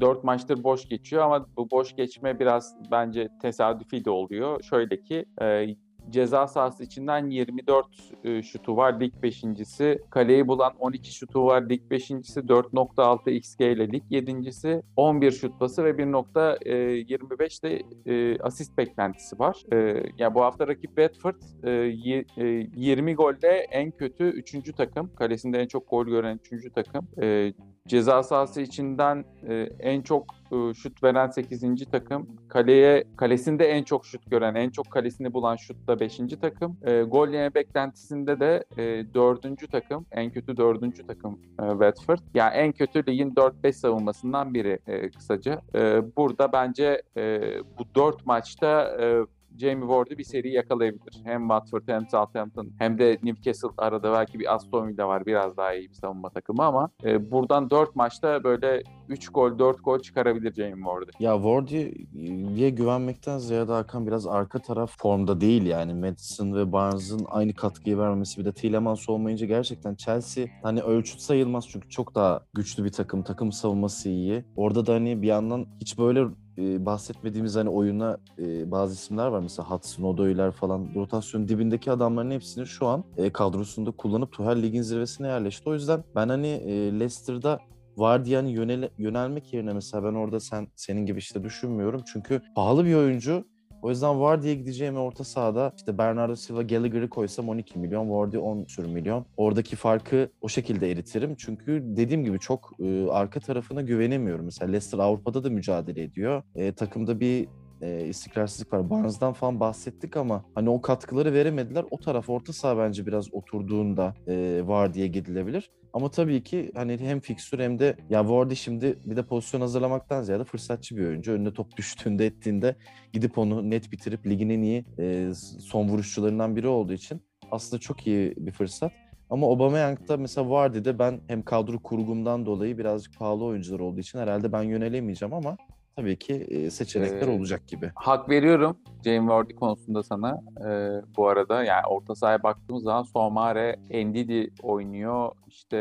4 0.00 0.24
maçtır 0.24 0.64
boş 0.64 0.88
geçiyor 0.88 1.22
ama 1.22 1.46
bu 1.56 1.70
boş 1.70 1.96
geçme 1.96 2.40
biraz 2.40 2.74
bence 2.90 3.28
tesadüfi 3.42 4.04
de 4.04 4.10
oluyor. 4.10 4.62
Şöyle 4.62 5.02
ki 5.02 5.24
e, 5.42 5.66
ceza 6.10 6.46
sahası 6.46 6.84
içinden 6.84 7.30
24 7.30 7.86
e, 8.24 8.42
şutu 8.42 8.76
var 8.76 9.00
lig 9.00 9.12
5.si. 9.22 9.98
Kaleyi 10.10 10.48
bulan 10.48 10.72
12 10.78 11.14
şutu 11.14 11.44
var 11.46 11.68
lig 11.70 11.82
5.si. 11.90 12.40
4.6 12.40 13.30
XG 13.30 13.60
ile 13.60 13.92
lig 13.92 14.02
7.si. 14.10 14.82
11 14.96 15.30
şut 15.30 15.58
pası 15.60 15.84
ve 15.84 15.90
1.25 15.90 17.62
de 17.62 17.82
e, 18.06 18.38
asist 18.38 18.78
beklentisi 18.78 19.38
var. 19.38 19.62
E, 19.72 20.02
ya 20.18 20.34
bu 20.34 20.42
hafta 20.42 20.68
rakip 20.68 20.96
Bedford 20.96 21.34
e, 21.64 21.70
ye- 21.70 22.24
e, 22.36 22.44
20 22.76 23.14
golde 23.14 23.48
en 23.48 23.90
kötü 23.90 24.24
3. 24.24 24.72
takım. 24.76 25.14
Kalesinde 25.14 25.58
en 25.58 25.66
çok 25.66 25.90
gol 25.90 26.06
gören 26.06 26.40
3. 26.52 26.72
takım. 26.74 27.08
E, 27.22 27.52
ceza 27.88 28.22
sahası 28.22 28.60
içinden 28.60 29.24
e, 29.48 29.68
en 29.80 30.02
çok 30.02 30.34
e, 30.52 30.74
şut 30.74 31.02
veren 31.02 31.28
8. 31.28 31.90
takım. 31.92 32.28
Kaleye 32.48 33.04
kalesinde 33.16 33.66
en 33.66 33.82
çok 33.82 34.06
şut 34.06 34.30
gören, 34.30 34.54
en 34.54 34.70
çok 34.70 34.90
kalesini 34.90 35.32
bulan 35.32 35.56
şutta 35.56 36.00
5. 36.00 36.20
takım. 36.40 36.76
E, 36.82 37.02
gol 37.02 37.28
yeme 37.28 37.54
beklentisinde 37.54 38.40
de 38.40 38.64
e, 38.76 39.14
4. 39.14 39.70
takım. 39.72 40.06
En 40.12 40.30
kötü 40.30 40.56
4. 40.56 41.06
takım 41.08 41.40
e, 41.62 41.70
Watford. 41.70 42.18
Yani 42.34 42.54
en 42.54 42.72
kötü 42.72 43.06
ligin 43.06 43.30
4-5 43.30 43.72
savunmasından 43.72 44.54
biri 44.54 44.78
e, 44.86 45.10
kısaca. 45.10 45.60
E, 45.74 46.02
burada 46.16 46.52
bence 46.52 47.02
e, 47.16 47.40
bu 47.78 47.94
4 47.94 48.26
maçta 48.26 48.96
e, 49.00 49.20
Jamie 49.58 49.88
Ward'u 49.88 50.18
bir 50.18 50.24
seri 50.24 50.52
yakalayabilir. 50.52 51.20
Hem 51.24 51.40
Watford 51.40 51.82
hem 51.86 52.08
Southampton 52.08 52.72
hem 52.78 52.98
de 52.98 53.18
Newcastle 53.22 53.68
arada 53.78 54.12
belki 54.12 54.38
bir 54.38 54.54
Aston 54.54 54.88
Villa 54.88 55.08
var 55.08 55.26
biraz 55.26 55.56
daha 55.56 55.74
iyi 55.74 55.88
bir 55.88 55.94
savunma 55.94 56.30
takımı 56.30 56.64
ama 56.64 56.90
e, 57.04 57.30
buradan 57.30 57.70
4 57.70 57.96
maçta 57.96 58.44
böyle 58.44 58.82
3 59.08 59.28
gol 59.28 59.58
4 59.58 59.84
gol 59.84 59.98
çıkarabilir 59.98 60.54
Jamie 60.54 60.84
Ward'u. 60.84 61.10
Ya 61.20 61.34
Wardy'ye 61.34 62.70
güvenmekten 62.70 63.38
ziyade 63.38 63.72
Hakan 63.72 64.06
biraz 64.06 64.26
arka 64.26 64.58
taraf 64.58 64.98
formda 64.98 65.40
değil 65.40 65.66
yani. 65.66 65.94
Madison 65.94 66.54
ve 66.54 66.72
Barnes'ın 66.72 67.26
aynı 67.28 67.54
katkıyı 67.54 67.98
vermemesi 67.98 68.40
bir 68.40 68.44
de 68.44 68.52
Tielemans 68.52 69.08
olmayınca 69.08 69.46
gerçekten 69.46 69.94
Chelsea 69.94 70.46
hani 70.62 70.80
ölçüt 70.80 71.20
sayılmaz 71.20 71.68
çünkü 71.68 71.88
çok 71.88 72.14
daha 72.14 72.40
güçlü 72.54 72.84
bir 72.84 72.92
takım. 72.92 73.22
Takım 73.22 73.52
savunması 73.52 74.08
iyi. 74.08 74.44
Orada 74.56 74.86
da 74.86 74.94
hani 74.94 75.22
bir 75.22 75.26
yandan 75.26 75.66
hiç 75.80 75.98
böyle 75.98 76.24
e, 76.58 76.86
bahsetmediğimiz 76.86 77.56
hani 77.56 77.68
oyuna 77.68 78.18
e, 78.38 78.70
bazı 78.70 78.94
isimler 78.94 79.26
var. 79.26 79.40
Mesela 79.40 79.70
Hudson 79.70 80.04
Odoi'ler 80.04 80.50
falan. 80.50 80.88
Rotasyonun 80.94 81.48
dibindeki 81.48 81.90
adamların 81.90 82.30
hepsini 82.30 82.66
şu 82.66 82.86
an 82.86 83.04
e, 83.16 83.30
kadrosunda 83.30 83.90
kullanıp 83.90 84.32
Tuchel 84.32 84.62
ligin 84.62 84.82
zirvesine 84.82 85.26
yerleşti. 85.26 85.68
O 85.68 85.74
yüzden 85.74 86.04
ben 86.14 86.28
hani 86.28 86.46
e, 86.46 87.00
Leicester'da 87.00 87.58
Vardya'nın 87.96 88.48
yönele, 88.48 88.90
yönelmek 88.98 89.52
yerine 89.52 89.72
mesela 89.72 90.04
ben 90.04 90.14
orada 90.14 90.40
sen 90.40 90.68
senin 90.76 91.06
gibi 91.06 91.18
işte 91.18 91.44
düşünmüyorum. 91.44 92.02
Çünkü 92.12 92.42
pahalı 92.54 92.84
bir 92.84 92.94
oyuncu. 92.94 93.44
O 93.82 93.90
yüzden 93.90 94.20
Vardy'ye 94.20 94.54
gideceğim 94.54 94.96
orta 94.96 95.24
sahada 95.24 95.72
işte 95.76 95.98
Bernardo 95.98 96.36
Silva 96.36 96.62
Gallagher'ı 96.62 97.08
koysam 97.10 97.48
12 97.48 97.78
milyon, 97.78 98.10
Vardy 98.10 98.38
10 98.38 98.64
sürü 98.64 98.88
milyon. 98.88 99.26
Oradaki 99.36 99.76
farkı 99.76 100.30
o 100.40 100.48
şekilde 100.48 100.90
eritirim. 100.90 101.34
Çünkü 101.38 101.82
dediğim 101.86 102.24
gibi 102.24 102.38
çok 102.38 102.72
e, 102.80 103.06
arka 103.10 103.40
tarafına 103.40 103.82
güvenemiyorum. 103.82 104.44
Mesela 104.44 104.70
Leicester 104.70 104.98
Avrupa'da 104.98 105.44
da 105.44 105.50
mücadele 105.50 106.02
ediyor. 106.02 106.42
E, 106.54 106.72
takımda 106.72 107.20
bir 107.20 107.48
e, 107.80 108.06
istikrarsızlık 108.06 108.72
var. 108.72 108.90
Barnes'dan 108.90 109.32
falan 109.32 109.60
bahsettik 109.60 110.16
ama 110.16 110.44
hani 110.54 110.70
o 110.70 110.80
katkıları 110.80 111.32
veremediler. 111.32 111.84
O 111.90 111.98
taraf 111.98 112.30
orta 112.30 112.52
saha 112.52 112.78
bence 112.78 113.06
biraz 113.06 113.34
oturduğunda 113.34 114.14
e, 114.26 114.62
Vardy'ye 114.66 115.06
gidilebilir. 115.06 115.70
Ama 115.92 116.10
tabii 116.10 116.42
ki 116.42 116.70
hani 116.74 116.98
hem 116.98 117.20
fikstür 117.20 117.58
hem 117.58 117.78
de 117.78 117.96
ya 118.10 118.28
Vardy 118.28 118.54
şimdi 118.54 118.98
bir 119.04 119.16
de 119.16 119.22
pozisyon 119.22 119.60
hazırlamaktan 119.60 120.22
ziyade 120.22 120.44
fırsatçı 120.44 120.96
bir 120.96 121.06
oyuncu. 121.06 121.32
Önüne 121.32 121.52
top 121.52 121.76
düştüğünde 121.76 122.26
ettiğinde 122.26 122.76
gidip 123.12 123.38
onu 123.38 123.70
net 123.70 123.92
bitirip 123.92 124.26
ligin 124.26 124.50
en 124.50 124.62
iyi 124.62 124.84
e, 124.98 125.32
son 125.60 125.88
vuruşçularından 125.88 126.56
biri 126.56 126.68
olduğu 126.68 126.92
için 126.92 127.22
aslında 127.50 127.80
çok 127.80 128.06
iyi 128.06 128.34
bir 128.36 128.52
fırsat. 128.52 128.92
Ama 129.30 129.46
Aubameyang'da 129.46 130.16
mesela 130.16 130.50
Vardy'de 130.50 130.98
ben 130.98 131.20
hem 131.28 131.42
kadro 131.42 131.78
kurgumdan 131.78 132.46
dolayı 132.46 132.78
birazcık 132.78 133.18
pahalı 133.18 133.44
oyuncular 133.44 133.80
olduğu 133.80 134.00
için 134.00 134.18
herhalde 134.18 134.52
ben 134.52 134.62
yönelemeyeceğim 134.62 135.34
ama 135.34 135.56
tabii 135.96 136.18
ki 136.18 136.32
e, 136.34 136.70
seçenekler 136.70 137.28
Ee, 137.28 137.30
olacak 137.30 137.68
gibi. 137.68 137.90
Hak 137.94 138.28
veriyorum 138.28 138.76
Jamie 139.04 139.28
Vardy 139.28 139.54
konusunda 139.54 140.02
sana. 140.02 140.40
Ee, 140.68 140.90
bu 141.16 141.28
arada 141.28 141.64
yani 141.64 141.86
orta 141.90 142.14
sahaya 142.14 142.42
baktığımız 142.42 142.82
zaman 142.82 143.02
Somare, 143.02 143.76
Ndidi 143.90 144.50
oynuyor. 144.62 145.32
İşte 145.46 145.76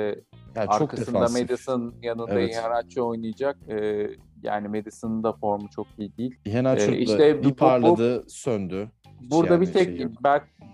Yani 0.56 0.70
çok 0.72 0.82
arkasında 0.82 1.16
defansif. 1.16 1.42
Madison 1.42 1.94
yanında 2.04 2.32
Evet. 2.34 2.52
Iheanacho 2.52 3.08
oynayacak. 3.08 3.58
Ee, 3.70 4.10
yani 4.44 4.68
Madison'ın 4.68 5.24
da 5.24 5.34
formu 5.34 5.70
çok 5.76 5.88
iyi 5.98 6.18
değil. 6.18 6.36
Iheanacho 6.46 6.92
Ee, 6.92 6.98
işte 6.98 7.44
bir 7.44 7.54
parladı, 7.54 8.26
söndü. 8.30 8.92
Hiç 9.22 9.32
Burada 9.32 9.54
yani 9.54 9.62
bir 9.62 9.74
tek 9.74 9.84
şey 9.88 9.98
yok. 9.98 10.12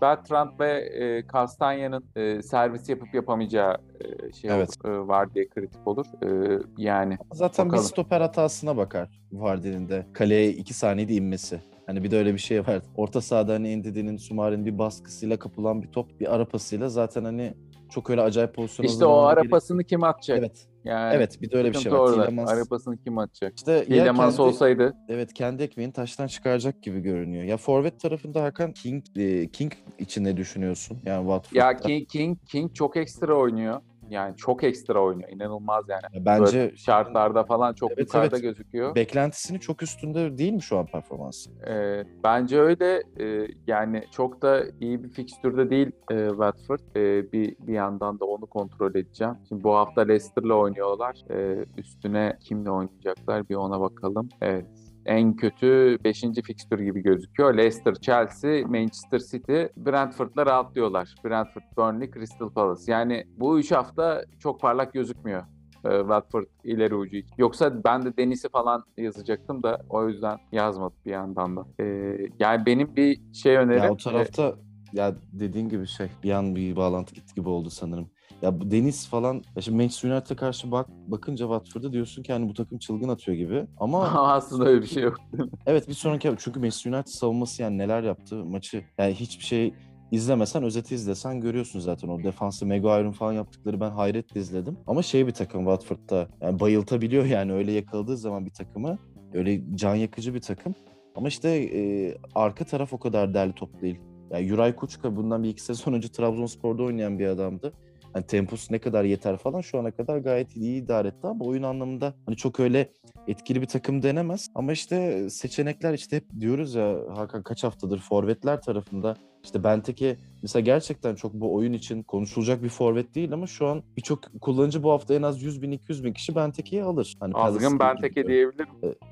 Bertrand 0.01 0.59
ve 0.59 0.71
e, 0.81 1.23
Castanya'nın 1.33 2.03
e, 2.15 2.41
servis 2.41 2.89
yapıp 2.89 3.13
yapamayacağı 3.13 3.77
e, 3.99 4.31
şey 4.33 4.51
Evet. 4.51 4.69
olur, 4.85 4.93
e, 4.93 5.07
var 5.07 5.33
diye 5.33 5.47
kritik 5.49 5.87
olur. 5.87 6.05
E, 6.23 6.59
yani 6.77 7.17
Zaten 7.33 7.65
Bakalım. 7.65 7.83
bir 7.83 7.89
stoper 7.89 8.21
hatasına 8.21 8.77
bakar 8.77 9.21
Vardy'nin 9.31 9.89
de. 9.89 10.05
Kaleye 10.13 10.49
iki 10.49 10.73
saniyede 10.73 11.13
inmesi. 11.13 11.61
Hani 11.85 12.03
bir 12.03 12.11
de 12.11 12.17
öyle 12.17 12.33
bir 12.33 12.39
şey 12.39 12.59
var. 12.61 12.81
Orta 12.95 13.21
sahada 13.21 13.53
hani 13.53 13.77
Ndidi'nin, 13.77 14.17
Sumare'nin 14.17 14.65
bir 14.65 14.77
baskısıyla 14.77 15.39
kapılan 15.39 15.81
bir 15.83 15.87
top, 15.87 16.19
bir 16.19 16.35
ara 16.35 16.47
pasıyla 16.47 16.89
zaten 16.89 17.23
hani 17.23 17.53
çok 17.89 18.09
öyle 18.09 18.21
acayip 18.21 18.55
pozisyon 18.55 18.85
işte 18.85 19.05
o 19.05 19.07
hazırlamana 19.09 19.27
ara 19.29 19.41
gerek- 19.41 19.51
pasını 19.51 19.83
kim 19.83 20.03
atacak? 20.03 20.39
Evet. 20.39 20.67
Yani 20.85 21.15
Evet, 21.15 21.41
bir 21.41 21.51
de 21.51 21.57
öyle 21.57 21.73
bir 21.73 21.77
şey 21.77 21.91
var. 21.91 21.97
orada. 21.97 22.13
Tielemans, 22.15 22.49
Ara 22.49 22.65
pasını 22.65 22.97
kim 22.97 23.17
atacak? 23.17 23.53
işte 23.57 23.71
ya 23.71 23.83
Tielemans 23.85 24.37
kendi, 24.37 24.41
olsaydı 24.47 24.93
evet 25.09 25.33
kendi 25.33 25.63
ekmeğini 25.63 25.93
taştan 25.93 26.27
çıkaracak 26.27 26.81
gibi 26.81 26.99
görünüyor. 26.99 27.43
Ya 27.43 27.57
forvet 27.57 27.99
tarafında 27.99 28.43
Hakan 28.43 28.71
King 28.71 29.03
e, 29.15 29.47
King 29.47 29.71
için 29.99 30.23
ne 30.23 30.37
düşünüyorsun? 30.37 30.97
Yani 31.05 31.21
Watford'da. 31.21 31.59
ya 31.59 31.77
King 31.77 32.07
King 32.07 32.37
King 32.51 32.73
çok 32.73 32.97
ekstra 32.97 33.35
oynuyor. 33.35 33.81
Yani 34.09 34.35
çok 34.37 34.63
ekstra 34.63 34.99
oynuyor. 35.03 35.29
İnanılmaz 35.29 35.85
yani. 35.89 36.01
Ya 36.13 36.25
bence 36.25 36.57
Böyle 36.59 36.77
şartlarda 36.77 37.43
falan 37.43 37.73
çok 37.73 37.91
Evet, 37.91 37.99
yukarıda 37.99 38.35
evet. 38.35 38.41
gözüküyor. 38.43 38.95
beklentisinin 38.95 39.59
çok 39.59 39.83
üstünde 39.83 40.37
değil 40.37 40.53
mi 40.53 40.61
şu 40.61 40.77
an 40.77 40.85
performansı? 40.85 41.49
Ee, 41.67 42.03
bence 42.23 42.59
öyle. 42.59 43.03
Ee, 43.19 43.47
yani 43.67 44.03
çok 44.11 44.41
da 44.41 44.63
iyi 44.81 45.03
bir 45.03 45.09
fikstürde 45.09 45.69
değil 45.69 45.91
e, 46.11 46.27
Watford. 46.29 46.79
Ee, 46.95 47.31
bir 47.31 47.55
bir 47.59 47.73
yandan 47.73 48.19
da 48.19 48.25
onu 48.25 48.45
kontrol 48.45 48.95
edeceğim. 48.95 49.33
Şimdi 49.49 49.63
bu 49.63 49.75
hafta 49.75 50.01
Leicester'la 50.01 50.53
oynuyorlar. 50.53 51.15
Ee, 51.31 51.65
üstüne 51.77 52.37
kimle 52.41 52.71
oynayacaklar 52.71 53.49
bir 53.49 53.55
ona 53.55 53.81
bakalım. 53.81 54.29
Evet. 54.41 54.65
En 55.05 55.35
kötü 55.35 55.97
5. 56.03 56.23
fikstür 56.43 56.79
gibi 56.79 57.03
gözüküyor. 57.03 57.57
Leicester, 57.57 57.93
Chelsea, 57.95 58.67
Manchester 58.67 59.19
City, 59.19 59.63
Brentford'la 59.77 60.45
rahatlıyorlar. 60.45 61.15
Brentford, 61.25 61.63
Burnley, 61.77 62.11
Crystal 62.11 62.49
Palace. 62.49 62.91
Yani 62.91 63.23
bu 63.37 63.59
3 63.59 63.71
hafta 63.71 64.23
çok 64.39 64.61
parlak 64.61 64.93
gözükmüyor. 64.93 65.43
e, 65.85 65.99
Watford 65.99 66.45
ileri 66.63 66.95
ucu 66.95 67.17
için. 67.17 67.35
Yoksa 67.37 67.83
ben 67.83 68.05
de 68.05 68.17
Deniz'i 68.17 68.49
falan 68.49 68.83
yazacaktım 68.97 69.63
da 69.63 69.81
o 69.89 70.09
yüzden 70.09 70.37
yazmadım 70.51 70.97
bir 71.05 71.11
yandan 71.11 71.57
da. 71.57 71.65
Ee, 71.79 72.17
yani 72.39 72.65
benim 72.65 72.95
bir 72.95 73.33
şey 73.33 73.55
önerim. 73.55 73.83
Ya 73.83 73.91
o 73.91 73.97
tarafta 73.97 74.55
ya 74.93 75.15
dediğin 75.33 75.69
gibi 75.69 75.87
şey 75.87 76.07
bir 76.23 76.31
an 76.31 76.55
bir 76.55 76.75
bağlantı 76.75 77.15
gitti 77.15 77.35
gibi 77.35 77.49
oldu 77.49 77.69
sanırım. 77.69 78.09
Ya 78.41 78.59
bu 78.59 78.71
Deniz 78.71 79.07
falan 79.07 79.43
ya 79.55 79.61
şimdi 79.61 79.77
Manchester 79.77 80.09
United'a 80.09 80.35
karşı 80.35 80.71
bak 80.71 80.87
bakınca 81.07 81.45
Watford'da 81.45 81.93
diyorsun 81.93 82.23
ki 82.23 82.33
hani 82.33 82.49
bu 82.49 82.53
takım 82.53 82.77
çılgın 82.77 83.09
atıyor 83.09 83.37
gibi. 83.37 83.65
Ama 83.77 84.03
aslında 84.33 84.69
öyle 84.69 84.81
bir 84.81 84.87
şey 84.87 85.03
yok. 85.03 85.17
evet 85.65 85.87
bir 85.87 85.93
sonraki 85.93 86.31
çünkü 86.39 86.59
Manchester 86.59 86.91
United 86.91 87.11
savunması 87.11 87.61
yani 87.61 87.77
neler 87.77 88.03
yaptı 88.03 88.45
maçı 88.45 88.83
yani 88.97 89.13
hiçbir 89.13 89.43
şey 89.43 89.73
izlemesen 90.11 90.63
özeti 90.63 90.95
izlesen 90.95 91.41
görüyorsun 91.41 91.79
zaten 91.79 92.07
o 92.07 92.23
defansı 92.23 92.65
Maguire'ın 92.65 93.11
falan 93.11 93.33
yaptıkları 93.33 93.79
ben 93.79 93.89
hayretle 93.89 94.39
izledim. 94.39 94.77
Ama 94.87 95.01
şey 95.01 95.27
bir 95.27 95.31
takım 95.31 95.65
Watford'da 95.65 96.27
yani 96.41 96.59
bayıltabiliyor 96.59 97.25
yani 97.25 97.53
öyle 97.53 97.71
yakaladığı 97.71 98.17
zaman 98.17 98.45
bir 98.45 98.53
takımı 98.53 98.97
öyle 99.33 99.61
can 99.75 99.95
yakıcı 99.95 100.33
bir 100.33 100.41
takım. 100.41 100.75
Ama 101.15 101.27
işte 101.27 101.49
e, 101.49 102.15
arka 102.35 102.65
taraf 102.65 102.93
o 102.93 102.99
kadar 102.99 103.33
derli 103.33 103.53
top 103.53 103.81
değil. 103.81 103.99
Yani 104.31 104.45
Yuray 104.45 104.75
Kuçka 104.75 105.15
bundan 105.15 105.43
bir 105.43 105.49
iki 105.49 105.61
sezon 105.61 105.93
önce 105.93 106.07
Trabzonspor'da 106.07 106.83
oynayan 106.83 107.19
bir 107.19 107.27
adamdı. 107.27 107.73
Hani 108.15 108.25
temposu 108.25 108.73
ne 108.73 108.79
kadar 108.79 109.03
yeter 109.03 109.37
falan 109.37 109.61
şu 109.61 109.79
ana 109.79 109.91
kadar 109.91 110.17
gayet 110.17 110.55
iyi 110.55 110.83
idare 110.83 111.07
etti 111.07 111.27
ama 111.27 111.45
oyun 111.45 111.63
anlamında 111.63 112.13
hani 112.25 112.35
çok 112.37 112.59
öyle 112.59 112.89
etkili 113.27 113.61
bir 113.61 113.67
takım 113.67 114.03
denemez. 114.03 114.49
Ama 114.55 114.71
işte 114.71 115.29
seçenekler 115.29 115.93
işte 115.93 116.15
hep 116.15 116.25
diyoruz 116.39 116.75
ya 116.75 116.97
Hakan 117.15 117.43
kaç 117.43 117.63
haftadır 117.63 117.99
forvetler 117.99 118.61
tarafında 118.61 119.15
işte 119.43 119.63
Benteke 119.63 120.17
mesela 120.41 120.61
gerçekten 120.63 121.15
çok 121.15 121.33
bu 121.33 121.55
oyun 121.55 121.73
için 121.73 122.03
konuşulacak 122.03 122.63
bir 122.63 122.69
forvet 122.69 123.15
değil 123.15 123.33
ama 123.33 123.47
şu 123.47 123.67
an 123.67 123.83
birçok 123.97 124.41
kullanıcı 124.41 124.83
bu 124.83 124.91
hafta 124.91 125.13
en 125.13 125.21
az 125.21 125.43
100 125.43 125.61
bin 125.61 125.71
200 125.71 126.03
bin 126.03 126.13
kişi 126.13 126.35
Benteke'yi 126.35 126.83
alır. 126.83 127.15
Hani 127.19 127.33
Azgın 127.33 127.79
Benteke 127.79 128.21
gibi. 128.21 128.33
diyebilirim. 128.33 128.69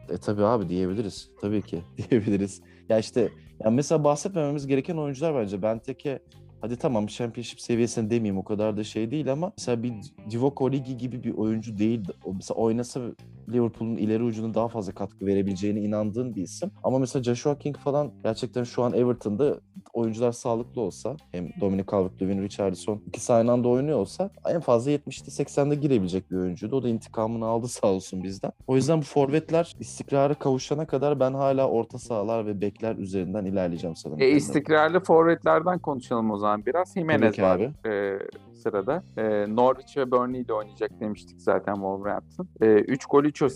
E 0.10 0.18
tabii 0.18 0.44
abi 0.44 0.70
diyebiliriz. 0.70 1.30
Tabii 1.42 1.62
ki 1.62 1.82
diyebiliriz. 2.10 2.62
Ya 2.90 3.00
işte 3.00 3.30
yani 3.64 3.76
mesela 3.76 4.04
bahsetmememiz 4.04 4.68
gereken 4.68 4.98
oyuncular 4.98 5.36
bence. 5.36 5.62
Benteke 5.62 6.20
hadi 6.64 6.76
tamam 6.78 7.08
Championship 7.08 7.62
seviyesinde 7.62 8.10
demeyeyim 8.10 8.38
o 8.38 8.44
kadar 8.44 8.78
da 8.78 8.84
şey 8.84 9.12
değil 9.12 9.32
ama 9.32 9.52
mesela 9.58 9.84
bir 9.84 9.94
Divock 10.32 10.62
Origi 10.62 10.98
gibi 10.98 11.24
bir 11.24 11.34
oyuncu 11.34 11.78
değil. 11.78 12.02
Mesela 12.34 12.58
oynasa 12.58 13.02
Liverpool'un 13.50 13.96
ileri 13.96 14.24
ucuna 14.24 14.54
daha 14.54 14.68
fazla 14.68 14.94
katkı 14.94 15.26
verebileceğine 15.26 15.82
inandığın 15.82 16.36
bir 16.36 16.42
isim. 16.42 16.72
Ama 16.84 17.00
mesela 17.00 17.24
Joshua 17.24 17.58
King 17.58 17.78
falan 17.78 18.12
gerçekten 18.24 18.64
şu 18.64 18.84
an 18.84 18.94
Everton'da 18.94 19.60
oyuncular 19.94 20.32
sağlıklı 20.32 20.82
olsa 20.82 21.16
hem 21.32 21.50
Dominic 21.62 21.86
Calvert-Lewin, 21.86 22.42
Richarlison 22.42 23.02
ikisi 23.08 23.34
aynı 23.34 23.52
anda 23.52 23.68
oynuyor 23.68 24.00
olsa 24.00 24.30
en 24.50 24.60
fazla 24.60 24.92
70'te 24.92 25.44
80'de 25.44 25.76
girebilecek 25.76 26.32
bir 26.32 26.38
oyuncuydu. 26.38 26.76
O 26.76 26.84
da 26.84 26.90
intikamını 26.90 27.46
aldı 27.46 27.68
sağ 27.82 27.88
olsun 27.88 28.24
bizden. 28.24 28.52
O 28.68 28.76
yüzden 28.76 28.98
bu 28.98 29.06
forvetler 29.06 29.76
istikrara 29.80 30.34
kavuşana 30.34 30.88
kadar 30.88 31.20
ben 31.20 31.34
hala 31.34 31.70
orta 31.70 32.00
sahalar 32.00 32.46
ve 32.46 32.62
bekler 32.62 32.96
üzerinden 32.96 33.46
ilerleyeceğim 33.46 33.96
sanırım. 33.96 34.22
E, 34.22 34.30
istikrarlı 34.30 35.00
forvetlerden 35.00 35.80
konuşalım 35.80 36.32
o 36.32 36.38
zaman 36.38 36.53
biraz. 36.66 36.94
Jimenez 36.94 37.40
var 37.40 37.60
e, 37.86 38.20
sırada. 38.54 39.04
E, 39.18 39.56
Norwich 39.56 39.98
ve 39.98 40.12
Burnley 40.12 40.42
ile 40.42 40.54
oynayacak 40.54 41.00
demiştik 41.00 41.42
zaten 41.42 41.74
Wolverhampton. 41.74 42.48
3 42.62 43.06
gol 43.06 43.24
3 43.24 43.42
e, 43.42 43.48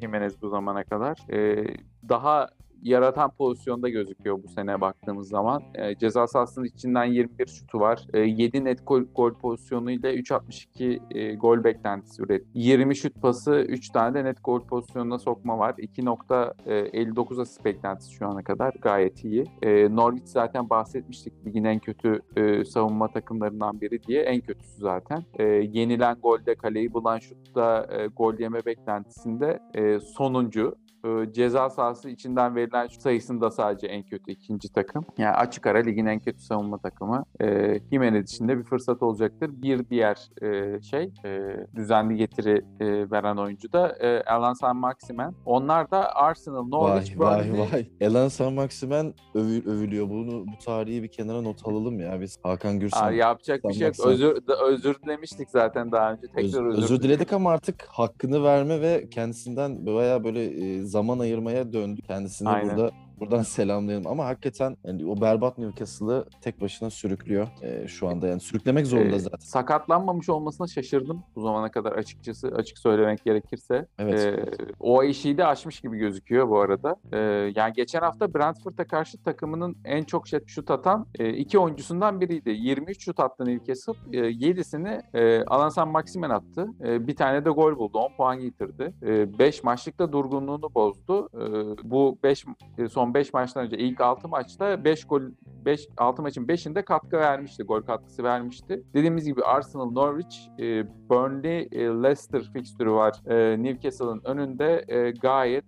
Jimenez 0.00 0.42
bu 0.42 0.48
zamana 0.48 0.84
kadar. 0.84 1.18
E, 1.32 1.66
daha 2.08 2.48
yaratan 2.82 3.30
pozisyonda 3.30 3.88
gözüküyor 3.88 4.42
bu 4.42 4.48
sene 4.48 4.80
baktığımız 4.80 5.28
zaman. 5.28 5.62
E, 5.74 5.98
ceza 5.98 6.26
sahasının 6.26 6.64
içinden 6.64 7.04
21 7.04 7.46
şutu 7.46 7.80
var. 7.80 8.06
E, 8.14 8.20
7 8.20 8.64
net 8.64 8.86
gol, 8.86 9.02
gol 9.14 9.34
pozisyonuyla 9.34 10.12
3.62 10.12 11.18
e, 11.18 11.34
gol 11.34 11.64
beklentisi 11.64 12.22
üret. 12.22 12.44
20 12.54 12.96
şut 12.96 13.22
pası, 13.22 13.54
3 13.68 13.88
tane 13.88 14.14
de 14.14 14.24
net 14.24 14.44
gol 14.44 14.60
pozisyonuna 14.60 15.18
sokma 15.18 15.58
var. 15.58 15.74
2.59 15.74 17.42
asist 17.42 17.64
beklentisi 17.64 18.12
şu 18.12 18.26
ana 18.26 18.42
kadar 18.42 18.72
gayet 18.80 19.24
iyi. 19.24 19.44
E, 19.62 19.96
Norwich 19.96 20.26
zaten 20.26 20.70
bahsetmiştik 20.70 21.46
ligin 21.46 21.64
en 21.64 21.78
kötü 21.78 22.20
e, 22.36 22.64
savunma 22.64 23.08
takımlarından 23.08 23.80
biri 23.80 24.02
diye. 24.02 24.22
En 24.22 24.40
kötüsü 24.40 24.80
zaten. 24.80 25.24
E, 25.38 25.44
yenilen 25.44 26.16
golde 26.22 26.54
kaleyi 26.54 26.92
bulan 26.92 27.18
şutta 27.18 27.86
e, 27.90 28.06
gol 28.06 28.34
yeme 28.38 28.64
beklentisinde 28.64 29.58
e, 29.74 30.00
sonuncu 30.00 30.74
e, 31.04 31.32
ceza 31.32 31.70
sahası 31.70 32.08
içinden 32.10 32.56
verilen 32.56 32.86
şut 32.86 33.02
sayısında 33.02 33.50
sadece 33.50 33.86
en 33.86 34.02
kötü 34.02 34.30
ikinci 34.32 34.72
takım. 34.72 35.04
Yani 35.18 35.34
açık 35.36 35.66
ara 35.66 35.78
ligin 35.78 36.06
en 36.06 36.18
kötü 36.20 36.40
savunma 36.42 36.78
takımı. 36.78 37.24
E, 37.40 37.78
Jimenez 37.92 38.32
için 38.32 38.48
de 38.48 38.58
bir 38.58 38.62
fırsat 38.64 39.02
olacaktır. 39.02 39.50
Bir 39.62 39.88
diğer 39.90 40.16
e, 40.42 40.80
şey 40.82 41.12
e, 41.24 41.40
düzenli 41.76 42.16
getiri 42.16 42.64
e, 42.80 43.10
veren 43.10 43.36
oyuncu 43.36 43.72
da 43.72 43.88
e, 43.88 44.22
Alan 44.24 44.52
San 44.52 44.76
Maximen. 44.76 45.34
Onlar 45.46 45.90
da 45.90 46.14
Arsenal, 46.16 46.66
Norwich, 46.68 47.18
Vay 47.18 47.26
vay 47.38 47.48
Burnley. 47.50 47.60
vay. 47.72 47.86
Elan 48.00 48.28
San 48.28 48.52
Maximen 48.52 49.14
övü- 49.34 49.66
övülüyor. 49.70 50.08
Bunu 50.10 50.46
bu 50.46 50.64
tarihi 50.64 51.02
bir 51.02 51.08
kenara 51.08 51.42
not 51.42 51.68
alalım 51.68 52.00
ya 52.00 52.20
biz. 52.20 52.38
Hakan 52.42 52.80
Gürsan. 52.80 53.06
Aa, 53.06 53.10
yapacak 53.12 53.64
bir 53.64 53.72
şey 53.74 53.86
yok. 53.86 53.96
San 53.96 54.06
Maximen. 54.08 54.30
Özür, 54.32 54.42
özür 54.72 54.94
dilemiştik 55.02 55.50
zaten 55.50 55.92
daha 55.92 56.12
önce. 56.12 56.26
Tekrar 56.26 56.44
özür, 56.68 56.82
özür, 56.82 57.02
diledik 57.02 57.32
ama 57.32 57.50
artık 57.50 57.82
hakkını 57.88 58.44
verme 58.44 58.80
ve 58.80 59.08
kendisinden 59.10 59.86
bayağı 59.86 60.24
böyle 60.24 60.44
e, 60.44 60.82
zaman 60.92 61.18
ayırmaya 61.18 61.72
döndü. 61.72 62.00
Kendisini 62.02 62.48
Aynen. 62.48 62.76
burada 62.76 62.90
buradan 63.22 63.42
selamlayalım. 63.56 64.06
Ama 64.06 64.26
hakikaten 64.26 64.76
yani 64.84 65.06
o 65.06 65.20
berbat 65.20 65.58
Newcastle'ı 65.58 66.24
tek 66.40 66.60
başına 66.60 66.90
sürüklüyor 66.90 67.48
e, 67.62 67.88
şu 67.88 68.08
anda. 68.08 68.28
Yani 68.28 68.40
sürüklemek 68.40 68.86
zorunda 68.86 69.16
Ee, 69.16 69.18
zaten. 69.18 69.38
sakatlanmamış 69.38 70.28
olmasına 70.28 70.66
şaşırdım 70.66 71.22
bu 71.36 71.40
zamana 71.42 71.70
kadar 71.70 71.92
açıkçası 71.92 72.48
açık 72.48 72.78
söylemek 72.78 73.24
gerekirse. 73.24 73.86
Evet. 73.98 74.20
Ee, 74.20 74.44
o 74.80 75.02
eşiği 75.02 75.38
de 75.38 75.46
aşmış 75.46 75.80
gibi 75.80 75.98
gözüküyor 75.98 76.48
bu 76.48 76.60
arada. 76.60 76.96
Ee, 77.12 77.18
yani 77.56 77.72
geçen 77.72 78.00
hafta 78.00 78.34
Brentford'a 78.34 78.84
karşı 78.86 79.22
takımının 79.22 79.76
en 79.84 80.04
çok 80.04 80.24
şut, 80.46 80.70
atan 80.70 81.06
e, 81.18 81.30
iki 81.30 81.58
oyuncusundan 81.58 82.20
biriydi. 82.20 82.50
23 82.50 83.04
şut 83.04 83.20
attı 83.20 83.44
Newcastle. 83.46 83.92
E, 84.12 84.18
7'sini 84.20 85.02
e, 85.14 85.44
Alan 85.44 85.68
San 85.68 85.88
Maximen 85.88 86.30
attı. 86.30 86.66
E, 86.84 87.06
bir 87.06 87.16
tane 87.16 87.44
de 87.44 87.50
gol 87.50 87.76
buldu. 87.76 87.98
10 87.98 88.16
puan 88.16 88.40
getirdi. 88.40 88.92
5 89.38 89.64
maçlık 89.64 89.98
da 89.98 90.12
durgunluğunu 90.12 90.74
bozdu. 90.74 91.28
E, 91.34 91.44
bu 91.90 92.18
5 92.22 92.44
son 92.90 93.11
son 93.12 93.14
5 93.14 93.34
maçtan 93.34 93.66
önce 93.66 93.78
ilk 93.78 94.00
6 94.00 94.28
maçta 94.28 94.84
5 94.84 95.04
gol 95.04 95.22
5 95.64 95.88
6 95.96 96.22
maçın 96.22 96.46
5'inde 96.46 96.84
katkı 96.84 97.16
vermişti. 97.16 97.62
Gol 97.62 97.82
katkısı 97.82 98.22
vermişti. 98.22 98.82
Dediğimiz 98.94 99.24
gibi 99.24 99.42
Arsenal, 99.42 99.90
Norwich, 99.90 100.36
e, 100.58 100.84
Burnley, 101.08 101.68
e, 101.72 101.78
Leicester 101.78 102.42
fikstürü 102.52 102.90
var. 102.90 103.14
E, 103.26 103.62
Newcastle'ın 103.62 104.20
önünde 104.24 104.84
gayet 105.22 105.64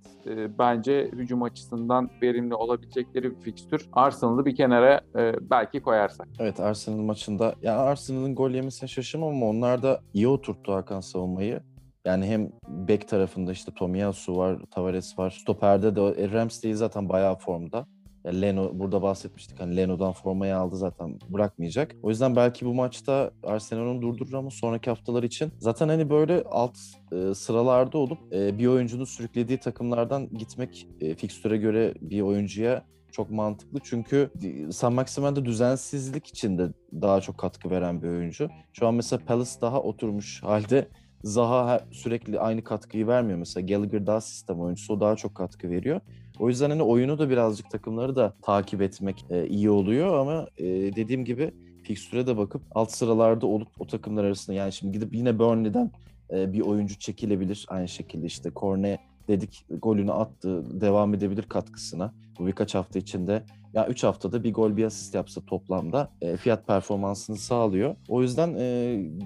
bence 0.59 1.11
hücum 1.13 1.43
açısından 1.43 2.11
verimli 2.23 2.55
olabilecekleri 2.55 3.31
bir 3.31 3.41
fikstür. 3.41 3.89
Arsenal'ı 3.93 4.45
bir 4.45 4.57
kenara 4.57 5.01
belki 5.41 5.81
koyarsak. 5.81 6.29
Evet 6.39 6.61
Arsenal 6.61 6.97
maçında 6.97 7.55
ya 7.63 7.79
Arsenal'ın 7.79 8.35
gol 8.35 8.51
yemesine 8.51 8.89
şaşırmam 8.89 9.29
ama 9.29 9.47
onlar 9.47 9.83
da 9.83 10.01
iyi 10.15 10.29
oturttu 10.29 10.73
Hakan 10.73 11.01
savunmayı. 11.01 11.61
Yani 12.05 12.27
hem 12.27 12.51
bek 12.69 13.09
tarafında 13.09 13.53
işte 13.53 13.73
Tomiyasu 13.75 14.37
var, 14.37 14.59
Tavares 14.71 15.19
var. 15.19 15.31
Stoper'de 15.31 15.97
de 15.97 16.01
e, 16.01 16.33
Ramsdale 16.33 16.75
zaten 16.75 17.09
bayağı 17.09 17.39
formda. 17.39 17.87
Ya 18.25 18.33
Leno 18.33 18.71
burada 18.75 19.03
bahsetmiştik 19.03 19.61
hani 19.61 19.77
Leno'dan 19.77 20.13
formayı 20.13 20.57
aldı 20.57 20.77
zaten 20.77 21.19
bırakmayacak. 21.29 21.97
O 22.03 22.11
yüzden 22.11 22.37
belki 22.37 22.67
bu 22.67 22.75
maçta 22.75 23.31
Arsenal 23.43 23.87
onu 23.87 24.03
durdurur 24.03 24.33
ama 24.33 24.51
sonraki 24.51 24.91
haftalar 24.91 25.23
için 25.23 25.53
zaten 25.59 25.89
hani 25.89 26.11
böyle 26.11 26.43
alt 26.51 26.79
e, 27.13 27.35
sıralarda 27.35 27.99
olup 27.99 28.19
e, 28.33 28.59
bir 28.59 28.67
oyuncunun 28.67 29.05
sürüklediği 29.05 29.59
takımlardan 29.59 30.29
gitmek 30.39 30.89
e, 31.01 31.15
fikstüre 31.15 31.57
göre 31.57 31.95
bir 32.01 32.21
oyuncuya 32.21 32.85
çok 33.13 33.31
mantıklı. 33.31 33.81
Çünkü 33.85 34.31
San 34.73 34.93
Maximen'de 34.93 35.45
düzensizlik 35.45 36.27
içinde 36.27 36.69
daha 36.93 37.21
çok 37.21 37.39
katkı 37.39 37.71
veren 37.71 38.03
bir 38.03 38.09
oyuncu. 38.09 38.49
Şu 38.73 38.87
an 38.87 38.95
mesela 38.95 39.23
Palace 39.27 39.61
daha 39.61 39.83
oturmuş 39.83 40.43
halde 40.43 40.89
Zaha 41.25 41.81
sürekli 41.91 42.41
aynı 42.41 42.65
katkıyı 42.65 43.07
vermiyor. 43.07 43.39
Mesela 43.39 43.67
Gallagher 43.67 44.07
daha 44.07 44.21
sistem 44.21 44.61
oyuncusu. 44.61 44.95
O 44.95 45.01
daha 45.01 45.17
çok 45.17 45.35
katkı 45.35 45.71
veriyor. 45.71 46.01
O 46.39 46.49
yüzden 46.49 46.71
hani 46.71 46.83
oyunu 46.83 47.19
da 47.19 47.31
birazcık 47.31 47.71
takımları 47.71 48.17
da 48.17 48.35
takip 48.43 48.83
etmek 48.83 49.25
e, 49.31 49.47
iyi 49.47 49.71
oluyor 49.71 50.19
ama 50.19 50.47
e, 50.59 50.65
dediğim 50.67 51.25
gibi 51.25 51.51
fikstüre 51.83 52.27
de 52.27 52.37
bakıp 52.37 52.63
alt 52.75 52.91
sıralarda 52.91 53.47
olup 53.47 53.69
o 53.79 53.87
takımlar 53.87 54.25
arasında 54.25 54.57
yani 54.57 54.73
şimdi 54.73 54.93
gidip 54.93 55.15
yine 55.15 55.39
Burnley'den 55.39 55.91
e, 56.31 56.53
bir 56.53 56.61
oyuncu 56.61 56.99
çekilebilir. 56.99 57.67
Aynı 57.69 57.89
şekilde 57.89 58.27
işte 58.27 58.51
Korne 58.51 58.99
dedik 59.29 59.67
golünü 59.71 60.13
attı 60.13 60.81
devam 60.81 61.15
edebilir 61.15 61.43
katkısına. 61.43 62.15
Bu 62.39 62.47
birkaç 62.47 62.75
hafta 62.75 62.99
içinde 62.99 63.43
ya 63.75 63.87
3 63.87 64.05
haftada 64.05 64.45
bir 64.45 64.55
gol 64.55 64.77
bir 64.77 64.85
asist 64.85 65.15
yapsa 65.15 65.41
toplamda 65.41 66.11
e, 66.21 66.37
fiyat 66.37 66.67
performansını 66.67 67.37
sağlıyor. 67.37 67.97
O 68.09 68.23
yüzden 68.23 68.55
e, 68.59 68.65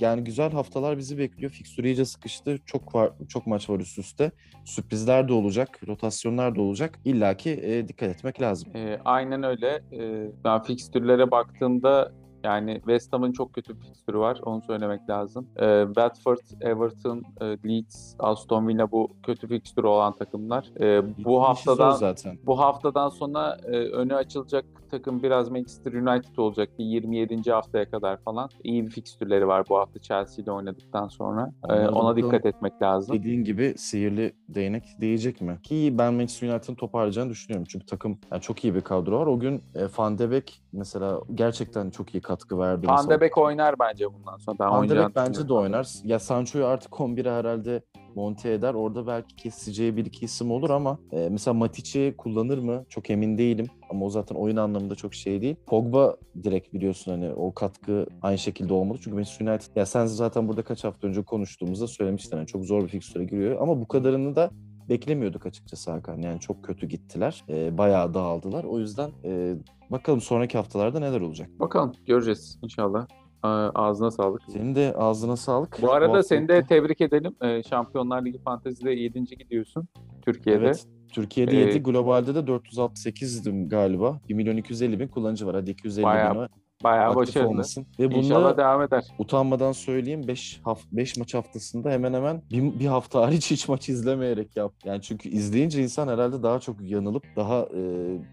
yani 0.00 0.24
güzel 0.24 0.52
haftalar 0.52 0.98
bizi 0.98 1.18
bekliyor. 1.18 1.52
Fikstür 1.52 1.84
iyice 1.84 2.04
sıkıştı. 2.04 2.58
Çok 2.66 2.94
var, 2.94 3.10
çok 3.28 3.46
maç 3.46 3.70
var 3.70 3.80
üst 3.80 3.98
üste. 3.98 4.30
Sürprizler 4.64 5.28
de 5.28 5.32
olacak, 5.32 5.80
rotasyonlar 5.88 6.56
da 6.56 6.62
olacak. 6.62 6.98
İlla 7.04 7.36
ki 7.36 7.50
e, 7.62 7.88
dikkat 7.88 8.08
etmek 8.08 8.40
lazım. 8.40 8.76
E, 8.76 9.00
aynen 9.04 9.42
öyle. 9.42 9.82
E, 9.92 10.30
ben 10.44 10.62
fikstürlere 10.62 11.30
baktığımda 11.30 12.12
yani 12.48 12.74
West 12.74 13.12
Ham'ın 13.12 13.32
çok 13.32 13.52
kötü 13.52 13.76
bir 13.76 13.80
fikstürü 13.80 14.18
var. 14.18 14.40
Onu 14.44 14.62
söylemek 14.62 15.10
lazım. 15.10 15.46
E, 15.56 15.84
Watford, 15.86 16.38
Everton, 16.60 17.22
e, 17.40 17.44
Leeds, 17.44 18.14
Aston 18.18 18.68
Villa 18.68 18.92
bu 18.92 19.08
kötü 19.22 19.48
fikstürü 19.48 19.86
olan 19.86 20.16
takımlar. 20.16 20.70
E, 20.80 21.02
bu 21.24 21.42
haftadan 21.42 21.90
zaten. 21.90 22.38
bu 22.46 22.58
haftadan 22.58 23.08
sonra 23.08 23.56
e, 23.64 23.76
önü 23.76 24.14
açılacak 24.14 24.64
takım 24.90 25.22
biraz 25.22 25.50
Manchester 25.50 25.92
United 25.92 26.36
olacak 26.36 26.68
bir 26.78 26.84
27. 26.84 27.50
haftaya 27.52 27.90
kadar 27.90 28.16
falan. 28.16 28.50
İyi 28.64 28.86
bir 28.86 28.90
fikstürleri 28.90 29.46
var 29.48 29.64
bu 29.68 29.78
hafta 29.78 30.00
Chelsea 30.00 30.42
ile 30.44 30.52
oynadıktan 30.52 31.08
sonra. 31.08 31.52
E, 31.64 31.72
Onlara 31.72 31.90
ona 31.90 32.16
dikkat 32.16 32.46
etmek 32.46 32.82
lazım. 32.82 33.16
Dediğin 33.18 33.44
gibi 33.44 33.74
sihirli 33.76 34.32
değnek 34.48 34.84
değecek 35.00 35.40
mi? 35.40 35.58
Ki 35.62 35.94
ben 35.98 36.14
Manchester 36.14 36.48
United'ın 36.48 36.74
toparlayacağını 36.74 37.30
düşünüyorum. 37.30 37.66
Çünkü 37.70 37.86
takım 37.86 38.18
yani 38.32 38.42
çok 38.42 38.64
iyi 38.64 38.74
bir 38.74 38.80
kadro 38.80 39.20
var. 39.20 39.26
O 39.26 39.38
gün 39.38 39.62
e, 39.74 39.80
Van 39.98 40.18
de 40.18 40.30
Beek 40.30 40.62
mesela 40.72 41.20
gerçekten 41.34 41.90
çok 41.90 42.14
iyi 42.14 42.20
katkı 42.20 42.58
verdi. 42.58 42.86
Beek 43.20 43.38
oynar 43.38 43.78
bence 43.78 44.14
bundan 44.14 44.36
sonra. 44.36 44.58
Ben 44.58 44.90
Beek 44.90 45.16
bence 45.16 45.48
de 45.48 45.52
oynar. 45.52 45.88
Ya 46.04 46.18
Sancho'yu 46.18 46.66
artık 46.66 46.92
11'e 46.92 47.30
herhalde 47.30 47.82
monte 48.14 48.52
eder. 48.52 48.74
Orada 48.74 49.06
belki 49.06 49.36
keseceği 49.36 49.96
bir 49.96 50.06
iki 50.06 50.24
isim 50.24 50.50
olur 50.50 50.70
ama 50.70 50.98
e, 51.12 51.28
mesela 51.28 51.54
Matic'i 51.54 52.14
kullanır 52.18 52.58
mı? 52.58 52.84
Çok 52.88 53.10
emin 53.10 53.38
değilim. 53.38 53.66
Ama 53.90 54.06
o 54.06 54.10
zaten 54.10 54.36
oyun 54.36 54.56
anlamında 54.56 54.94
çok 54.94 55.14
şey 55.14 55.40
değil. 55.42 55.56
Pogba 55.66 56.16
direkt 56.44 56.74
biliyorsun 56.74 57.12
hani 57.12 57.32
o 57.32 57.54
katkı 57.54 58.06
aynı 58.22 58.38
şekilde 58.38 58.72
olmalı. 58.72 58.98
Çünkü 59.02 59.14
Manchester 59.14 59.46
United 59.46 59.76
ya 59.76 59.86
sen 59.86 60.06
zaten 60.06 60.48
burada 60.48 60.62
kaç 60.62 60.84
hafta 60.84 61.08
önce 61.08 61.22
konuştuğumuzda 61.22 61.86
söylemiştin. 61.86 62.36
hani 62.36 62.46
çok 62.46 62.64
zor 62.64 62.82
bir 62.82 62.88
fikstüre 62.88 63.24
giriyor. 63.24 63.60
Ama 63.60 63.80
bu 63.80 63.88
kadarını 63.88 64.36
da 64.36 64.50
beklemiyorduk 64.88 65.46
açıkçası 65.46 65.90
Hakan. 65.90 66.18
Yani 66.18 66.40
çok 66.40 66.64
kötü 66.64 66.86
gittiler. 66.86 67.44
E, 67.48 67.78
bayağı 67.78 68.14
dağıldılar. 68.14 68.64
O 68.64 68.78
yüzden 68.78 69.10
e, 69.24 69.54
bakalım 69.90 70.20
sonraki 70.20 70.58
haftalarda 70.58 71.00
neler 71.00 71.20
olacak. 71.20 71.48
Bakalım 71.60 71.92
göreceğiz 72.06 72.58
inşallah. 72.62 73.06
Ağzına 73.42 74.10
sağlık. 74.10 74.42
Senin 74.48 74.74
de 74.74 74.94
ağzına 74.96 75.36
sağlık. 75.36 75.78
Bu 75.82 75.92
arada 75.92 76.12
hafta- 76.12 76.22
seni 76.22 76.48
de 76.48 76.66
tebrik 76.66 77.00
edelim. 77.00 77.36
Ee, 77.42 77.62
Şampiyonlar 77.62 78.24
Ligi 78.24 78.38
Fantezi'de 78.38 78.90
7. 78.90 79.24
gidiyorsun 79.36 79.88
Türkiye'de. 80.22 80.64
Evet. 80.64 80.86
Türkiye'de 81.12 81.56
Ee, 81.56 81.60
7, 81.60 81.82
globalde 81.82 82.34
de 82.34 82.38
468'dim 82.38 83.68
galiba. 83.68 84.20
1 84.28 84.34
milyon 84.34 84.56
250 84.56 85.00
bin 85.00 85.08
kullanıcı 85.08 85.46
var. 85.46 85.54
Hadi 85.54 85.70
250 85.70 86.04
Bayağı 86.04 86.34
bin 86.34 86.48
Bayağı 86.84 87.04
aktif 87.06 87.16
başarılı. 87.20 87.48
olmasın. 87.48 87.86
Ve 87.98 88.04
İnşallah 88.04 88.40
bunda 88.50 88.56
devam 88.56 88.82
eder. 88.82 89.04
utanmadan 89.18 89.72
söyleyeyim 89.72 90.28
5 90.28 90.60
haf 90.64 90.80
5 90.92 91.16
maç 91.16 91.34
haftasında 91.34 91.90
hemen 91.90 92.14
hemen 92.14 92.42
bir, 92.50 92.80
bir 92.80 92.86
hafta 92.86 93.20
hariç 93.20 93.50
hiç 93.50 93.68
maç 93.68 93.88
izlemeyerek 93.88 94.56
yap. 94.56 94.72
Yani 94.84 95.02
çünkü 95.02 95.28
izleyince 95.28 95.82
insan 95.82 96.08
herhalde 96.08 96.42
daha 96.42 96.60
çok 96.60 96.76
yanılıp 96.80 97.24
daha 97.36 97.60
e, 97.60 97.80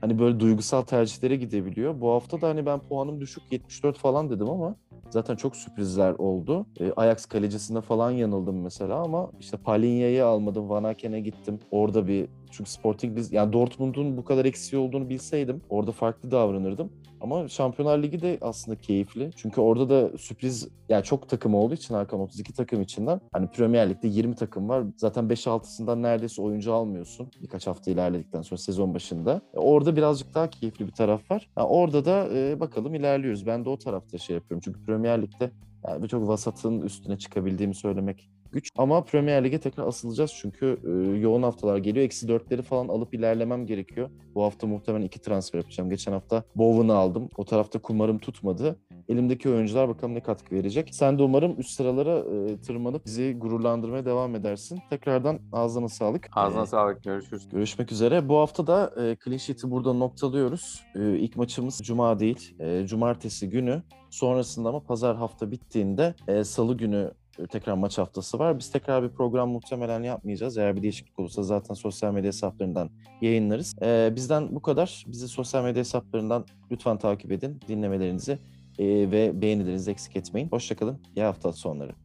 hani 0.01 0.19
böyle 0.19 0.39
duygusal 0.39 0.81
tercihlere 0.81 1.35
gidebiliyor. 1.35 2.01
Bu 2.01 2.11
hafta 2.11 2.41
da 2.41 2.47
hani 2.49 2.65
ben 2.65 2.79
puanım 2.79 3.21
düşük 3.21 3.43
74 3.51 3.97
falan 3.97 4.29
dedim 4.29 4.49
ama 4.49 4.75
zaten 5.09 5.35
çok 5.35 5.55
sürprizler 5.55 6.11
oldu. 6.11 6.65
E, 6.79 6.91
Ajax 6.95 7.25
kalecisine 7.25 7.81
falan 7.81 8.11
yanıldım 8.11 8.61
mesela 8.61 8.95
ama 8.95 9.31
işte 9.39 9.57
Palinya'yı 9.57 10.25
almadım. 10.25 10.69
Van 10.69 10.83
Aken'e 10.83 11.19
gittim. 11.19 11.59
Orada 11.71 12.07
bir 12.07 12.27
çünkü 12.51 12.69
Sporting 12.69 13.17
Liz 13.17 13.33
yani 13.33 13.53
Dortmund'un 13.53 14.17
bu 14.17 14.25
kadar 14.25 14.45
eksiği 14.45 14.81
olduğunu 14.81 15.09
bilseydim 15.09 15.61
orada 15.69 15.91
farklı 15.91 16.31
davranırdım. 16.31 16.89
Ama 17.21 17.47
Şampiyonlar 17.47 18.03
Ligi 18.03 18.21
de 18.21 18.37
aslında 18.41 18.77
keyifli. 18.77 19.29
Çünkü 19.35 19.61
orada 19.61 19.89
da 19.89 20.17
sürpriz 20.17 20.67
yani 20.89 21.03
çok 21.03 21.29
takım 21.29 21.55
olduğu 21.55 21.73
için 21.73 21.95
Hakan 21.95 22.19
32 22.19 22.53
takım 22.53 22.81
içinden 22.81 23.21
hani 23.33 23.47
Premier 23.47 23.89
Lig'de 23.89 24.07
20 24.07 24.35
takım 24.35 24.69
var. 24.69 24.83
Zaten 24.97 25.23
5-6'sından 25.23 26.01
neredeyse 26.01 26.41
oyuncu 26.41 26.73
almıyorsun. 26.73 27.31
Birkaç 27.41 27.67
hafta 27.67 27.91
ilerledikten 27.91 28.41
sonra 28.41 28.57
sezon 28.57 28.93
başında. 28.93 29.41
E, 29.53 29.59
orada 29.59 29.95
birazcık 29.95 30.33
daha 30.33 30.49
keyifli 30.49 30.87
bir 30.87 30.91
taraf 30.91 31.31
var. 31.31 31.49
Ha, 31.55 31.67
orada 31.67 32.05
da 32.05 32.27
e, 32.33 32.59
bakalım 32.59 32.95
ilerliyoruz. 32.95 33.45
Ben 33.45 33.65
de 33.65 33.69
o 33.69 33.77
tarafta 33.77 34.17
şey 34.17 34.33
yapıyorum. 34.33 34.61
Çünkü 34.65 34.85
Premier 34.85 34.94
Lig'de 35.03 35.51
yani 35.87 36.03
birçok 36.03 36.27
vasatın 36.27 36.81
üstüne 36.81 37.17
çıkabildiğimi 37.17 37.75
söylemek 37.75 38.29
güç. 38.51 38.69
Ama 38.77 39.03
Premier 39.03 39.43
Lig'e 39.43 39.59
tekrar 39.59 39.87
asılacağız 39.87 40.33
çünkü 40.41 40.77
e, 40.85 41.19
yoğun 41.19 41.43
haftalar 41.43 41.77
geliyor. 41.77 42.05
Eksi 42.05 42.27
dörtleri 42.27 42.61
falan 42.61 42.87
alıp 42.87 43.13
ilerlemem 43.13 43.65
gerekiyor. 43.65 44.09
Bu 44.35 44.43
hafta 44.43 44.67
muhtemelen 44.67 45.05
iki 45.05 45.21
transfer 45.21 45.59
yapacağım. 45.59 45.89
Geçen 45.89 46.11
hafta 46.11 46.43
Bowen'ı 46.55 46.95
aldım. 46.95 47.29
O 47.37 47.45
tarafta 47.45 47.79
kumarım 47.79 48.19
tutmadı. 48.19 48.79
Elimdeki 49.09 49.49
oyuncular 49.49 49.89
bakalım 49.89 50.13
ne 50.15 50.23
katkı 50.23 50.55
verecek. 50.55 50.89
Sen 50.91 51.19
de 51.19 51.23
umarım 51.23 51.55
üst 51.59 51.69
sıralara 51.69 52.17
e, 52.19 52.61
tırmanıp 52.61 53.05
bizi 53.05 53.37
gururlandırmaya 53.39 54.05
devam 54.05 54.35
edersin. 54.35 54.79
Tekrardan 54.89 55.39
ağzına 55.51 55.89
sağlık. 55.89 56.29
Ağzına 56.35 56.63
E, 56.63 56.65
sağlık. 56.65 57.03
Görüşürüz. 57.03 57.49
Görüşmek 57.49 57.91
üzere. 57.91 58.29
Bu 58.29 58.37
hafta 58.37 58.67
da 58.67 58.93
e, 58.97 59.17
clean 59.25 59.37
sheet'i 59.37 59.71
burada 59.71 59.93
noktalıyoruz. 59.93 60.83
E, 60.95 61.17
ilk 61.17 61.35
maçımız 61.35 61.81
Cuma 61.83 62.19
değil, 62.19 62.55
e, 62.59 62.87
Cumartesi 62.87 63.49
günü. 63.49 63.83
Sonrasında 64.15 64.69
ama 64.69 64.79
Pazar 64.79 65.15
hafta 65.15 65.51
bittiğinde 65.51 66.15
e, 66.27 66.43
Salı 66.43 66.77
günü 66.77 67.11
e, 67.39 67.47
tekrar 67.47 67.73
maç 67.73 67.97
haftası 67.97 68.39
var. 68.39 68.59
Biz 68.59 68.71
tekrar 68.71 69.03
bir 69.03 69.09
program 69.09 69.49
muhtemelen 69.49 70.03
yapmayacağız. 70.03 70.57
Eğer 70.57 70.75
bir 70.75 70.81
değişiklik 70.81 71.19
olursa 71.19 71.43
zaten 71.43 71.73
sosyal 71.73 72.13
medya 72.13 72.27
hesaplarından 72.27 72.89
yayınlarız. 73.21 73.75
E, 73.81 74.13
bizden 74.15 74.55
bu 74.55 74.61
kadar. 74.61 75.05
Bizi 75.07 75.27
sosyal 75.27 75.63
medya 75.63 75.79
hesaplarından 75.79 76.45
lütfen 76.71 76.97
takip 76.97 77.31
edin. 77.31 77.59
Dinlemelerinizi 77.67 78.39
e, 78.79 78.85
ve 79.11 79.41
beğenilerinizi 79.41 79.91
eksik 79.91 80.15
etmeyin. 80.15 80.49
Hoşçakalın. 80.49 81.01
İyi 81.15 81.23
hafta 81.23 81.53
sonları. 81.53 82.04